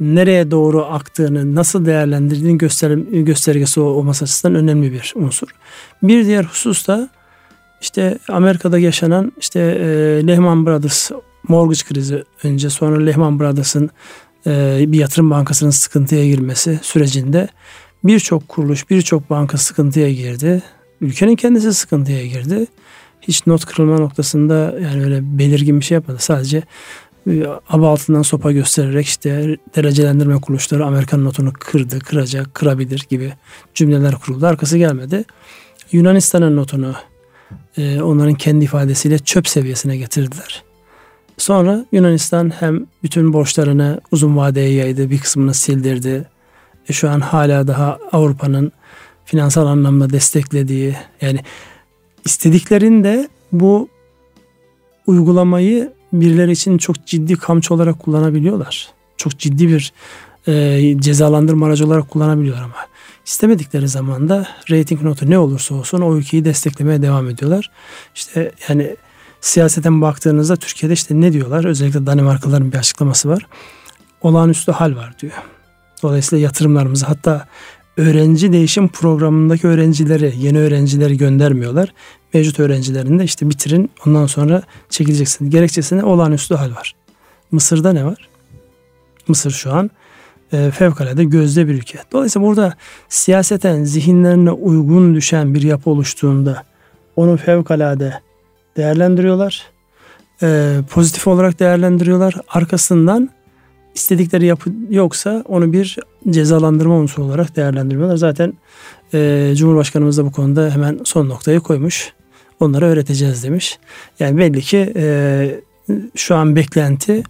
[0.00, 5.48] nereye doğru aktığını, nasıl değerlendirdiğini göster göstergesi olması açısından önemli bir unsur.
[6.02, 7.08] Bir diğer husus da
[7.80, 9.86] işte Amerika'da yaşanan işte e,
[10.26, 11.10] Lehman Brothers
[11.48, 13.90] mortgage krizi önce sonra Lehman Brothers'ın
[14.46, 17.48] e, bir yatırım bankasının sıkıntıya girmesi sürecinde
[18.04, 20.62] birçok kuruluş, birçok banka sıkıntıya girdi.
[21.00, 22.66] Ülkenin kendisi sıkıntıya girdi.
[23.20, 26.18] Hiç not kırılma noktasında yani öyle belirgin bir şey yapmadı.
[26.20, 26.62] Sadece
[27.68, 33.32] aba altından sopa göstererek işte derecelendirme kuruluşları Amerikan notunu kırdı, kıracak, kırabilir gibi
[33.74, 34.46] cümleler kuruldu.
[34.46, 35.24] Arkası gelmedi.
[35.92, 36.94] Yunanistan'ın notunu
[37.76, 40.62] e, onların kendi ifadesiyle çöp seviyesine getirdiler.
[41.38, 46.28] Sonra Yunanistan hem bütün borçlarını uzun vadeye yaydı, bir kısmını sildirdi.
[46.88, 48.72] E şu an hala daha Avrupa'nın
[49.24, 51.40] finansal anlamda desteklediği yani
[52.24, 53.88] istediklerinde bu
[55.06, 58.88] uygulamayı birileri için çok ciddi kamçı olarak kullanabiliyorlar.
[59.16, 59.92] Çok ciddi bir
[60.48, 62.74] e, cezalandırma aracı olarak kullanabiliyorlar ama
[63.26, 67.70] istemedikleri zaman da rating notu ne olursa olsun o ülkeyi desteklemeye devam ediyorlar.
[68.14, 68.96] İşte yani
[69.40, 71.64] siyaseten baktığınızda Türkiye'de işte ne diyorlar?
[71.64, 73.46] Özellikle Danimarkalıların bir açıklaması var.
[74.22, 75.32] Olağanüstü hal var diyor.
[76.02, 77.46] Dolayısıyla yatırımlarımızı hatta
[77.96, 81.92] öğrenci değişim programındaki öğrencileri, yeni öğrencileri göndermiyorlar.
[82.34, 85.50] Mevcut öğrencilerini de işte bitirin ondan sonra çekileceksin.
[85.50, 86.94] Gerekçesinde olağanüstü hal var.
[87.52, 88.28] Mısır'da ne var?
[89.28, 89.90] Mısır şu an
[90.52, 91.98] e, fevkalade gözde bir ülke.
[92.12, 92.74] Dolayısıyla burada
[93.08, 96.64] siyaseten zihinlerine uygun düşen bir yapı oluştuğunda
[97.16, 98.20] onu fevkalade
[98.76, 99.66] değerlendiriyorlar.
[100.42, 102.34] E, pozitif olarak değerlendiriyorlar.
[102.48, 103.30] Arkasından
[103.94, 105.98] istedikleri yapı yoksa onu bir
[106.30, 108.16] cezalandırma unsuru olarak değerlendiriyorlar.
[108.16, 108.52] Zaten
[109.14, 112.12] e, Cumhurbaşkanımız da bu konuda hemen son noktayı koymuş.
[112.60, 113.78] Onlara öğreteceğiz demiş.
[114.18, 115.60] Yani belli ki e,
[116.14, 117.22] şu an beklenti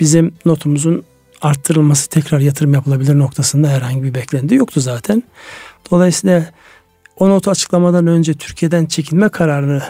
[0.00, 1.04] bizim notumuzun
[1.42, 5.22] arttırılması tekrar yatırım yapılabilir noktasında herhangi bir beklenti yoktu zaten.
[5.90, 6.44] Dolayısıyla
[7.16, 9.82] o notu açıklamadan önce Türkiye'den çekilme kararını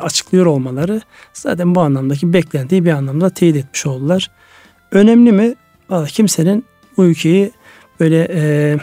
[0.00, 1.00] açıklıyor olmaları
[1.32, 4.30] zaten bu anlamdaki beklentiyi bir anlamda teyit etmiş oldular.
[4.92, 5.54] Önemli mi?
[5.90, 6.64] Vallahi kimsenin
[6.96, 7.52] bu ülkeyi
[8.00, 8.76] böyle e,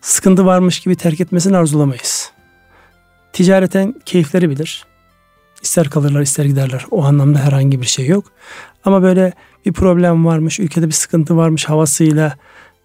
[0.00, 2.31] sıkıntı varmış gibi terk etmesini arzulamayız.
[3.32, 4.84] Ticareten keyifleri bilir.
[5.62, 6.86] İster kalırlar ister giderler.
[6.90, 8.24] O anlamda herhangi bir şey yok.
[8.84, 9.32] Ama böyle
[9.66, 12.36] bir problem varmış, ülkede bir sıkıntı varmış havasıyla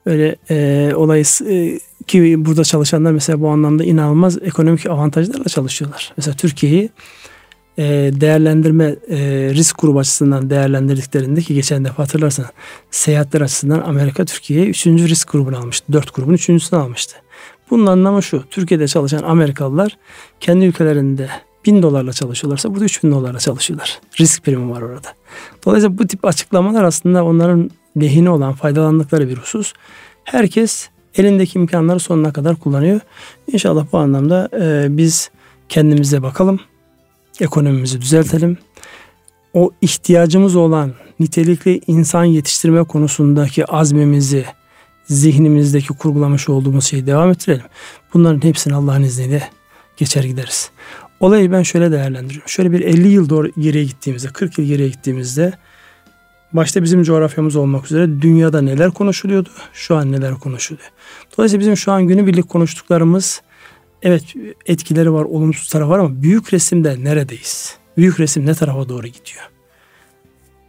[0.06, 6.14] öyle e, olayı e, ki burada çalışanlar mesela bu anlamda inanılmaz ekonomik avantajlarla çalışıyorlar.
[6.18, 6.90] Mesela Türkiye'yi
[7.78, 7.84] e,
[8.14, 9.18] değerlendirme e,
[9.54, 12.46] risk grubu açısından değerlendirdiklerinde ki geçen defa hatırlarsan
[12.92, 14.88] seyahatler açısından Amerika Türkiye'ye 3.
[14.88, 15.94] risk grubunu almıştı.
[15.94, 17.16] 4 grubun 3.sünü almıştı.
[17.70, 18.44] Bunun anlamı şu.
[18.50, 19.98] Türkiye'de çalışan Amerikalılar
[20.40, 21.30] kendi ülkelerinde
[21.66, 24.00] 1000 dolarla çalışıyorlarsa burada 3000 dolarla çalışıyorlar.
[24.20, 25.08] Risk primi var orada.
[25.66, 27.70] Dolayısıyla bu tip açıklamalar aslında onların
[28.02, 29.74] lehine olan faydalandıkları bir husus.
[30.24, 33.00] Herkes elindeki imkanları sonuna kadar kullanıyor.
[33.52, 35.32] İnşallah bu anlamda e, biz
[35.70, 36.60] kendimize bakalım.
[37.40, 38.58] Ekonomimizi düzeltelim.
[39.54, 44.46] O ihtiyacımız olan nitelikli insan yetiştirme konusundaki azmimizi,
[45.08, 47.66] zihnimizdeki kurgulamış olduğumuz şeyi devam ettirelim.
[48.14, 49.50] Bunların hepsini Allah'ın izniyle
[49.98, 50.72] geçer gideriz.
[51.20, 52.50] Olayı ben şöyle değerlendiriyorum.
[52.50, 55.54] Şöyle bir 50 yıl doğru geriye gittiğimizde, 40 yıl geriye gittiğimizde
[56.54, 60.90] başta bizim coğrafyamız olmak üzere dünyada neler konuşuluyordu, şu an neler konuşuluyor.
[61.38, 63.42] Dolayısıyla bizim şu an günübirlik konuştuklarımız
[64.02, 64.24] evet
[64.66, 67.78] etkileri var, olumsuz tarafı var ama büyük resimde neredeyiz?
[67.98, 69.57] Büyük resim ne tarafa doğru gidiyor?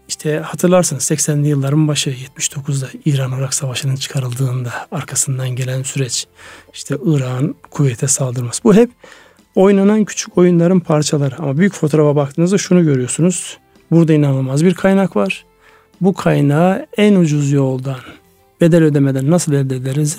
[0.08, 6.26] İşte hatırlarsınız 80'li yılların başı 79'da İran-Irak Savaşı'nın çıkarıldığında arkasından gelen süreç
[6.74, 8.64] işte İran kuvvete saldırması.
[8.64, 8.90] Bu hep
[9.54, 11.36] oynanan küçük oyunların parçaları.
[11.38, 13.58] Ama büyük fotoğrafa baktığınızda şunu görüyorsunuz.
[13.90, 15.44] Burada inanılmaz bir kaynak var.
[16.00, 18.00] Bu kaynağı en ucuz yoldan,
[18.60, 20.18] bedel ödemeden nasıl elde ederiz?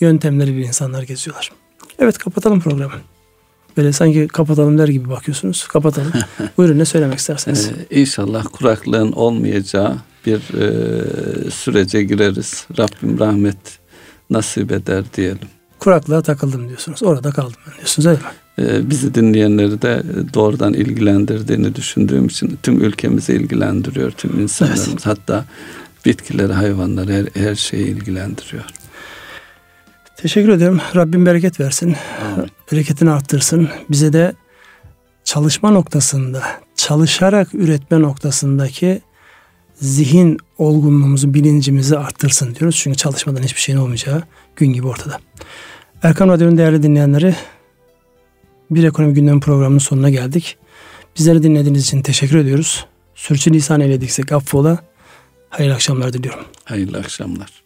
[0.00, 1.52] Yöntemleri bir insanlar geziyorlar.
[1.98, 3.11] Evet kapatalım programı.
[3.76, 5.66] Böyle sanki kapatalım der gibi bakıyorsunuz.
[5.66, 6.12] Kapatalım.
[6.56, 7.70] Buyurun ne söylemek isterseniz.
[7.90, 9.96] Ee, inşallah kuraklığın olmayacağı
[10.26, 12.66] bir e, sürece gireriz.
[12.78, 13.56] Rabbim rahmet
[14.30, 15.48] nasip eder diyelim.
[15.78, 17.02] Kuraklığa takıldım diyorsunuz.
[17.02, 18.24] Orada kaldım diyorsunuz öyle mi?
[18.58, 20.02] Ee, bizi dinleyenleri de
[20.34, 24.88] doğrudan ilgilendirdiğini düşündüğüm için tüm ülkemizi ilgilendiriyor, tüm insanlarımız.
[24.88, 25.06] Evet.
[25.06, 25.44] Hatta
[26.06, 28.64] bitkileri, hayvanları, her, her şeyi ilgilendiriyor.
[30.22, 30.80] Teşekkür ederim.
[30.96, 31.96] Rabbim bereket versin.
[32.24, 32.50] Amin.
[32.72, 33.68] Bereketini arttırsın.
[33.90, 34.32] Bize de
[35.24, 36.42] çalışma noktasında,
[36.76, 39.02] çalışarak üretme noktasındaki
[39.74, 42.76] zihin olgunluğumuzu, bilincimizi arttırsın diyoruz.
[42.82, 44.22] Çünkü çalışmadan hiçbir şeyin olmayacağı
[44.56, 45.20] gün gibi ortada.
[46.02, 47.34] Erkan Radyo'nun değerli dinleyenleri
[48.70, 50.56] bir ekonomi gündemi programının sonuna geldik.
[51.18, 52.86] Bizleri dinlediğiniz için teşekkür ediyoruz.
[53.14, 54.78] Sürçü lisan eylediksek affola.
[55.50, 56.44] Hayırlı akşamlar diliyorum.
[56.64, 57.61] Hayırlı akşamlar.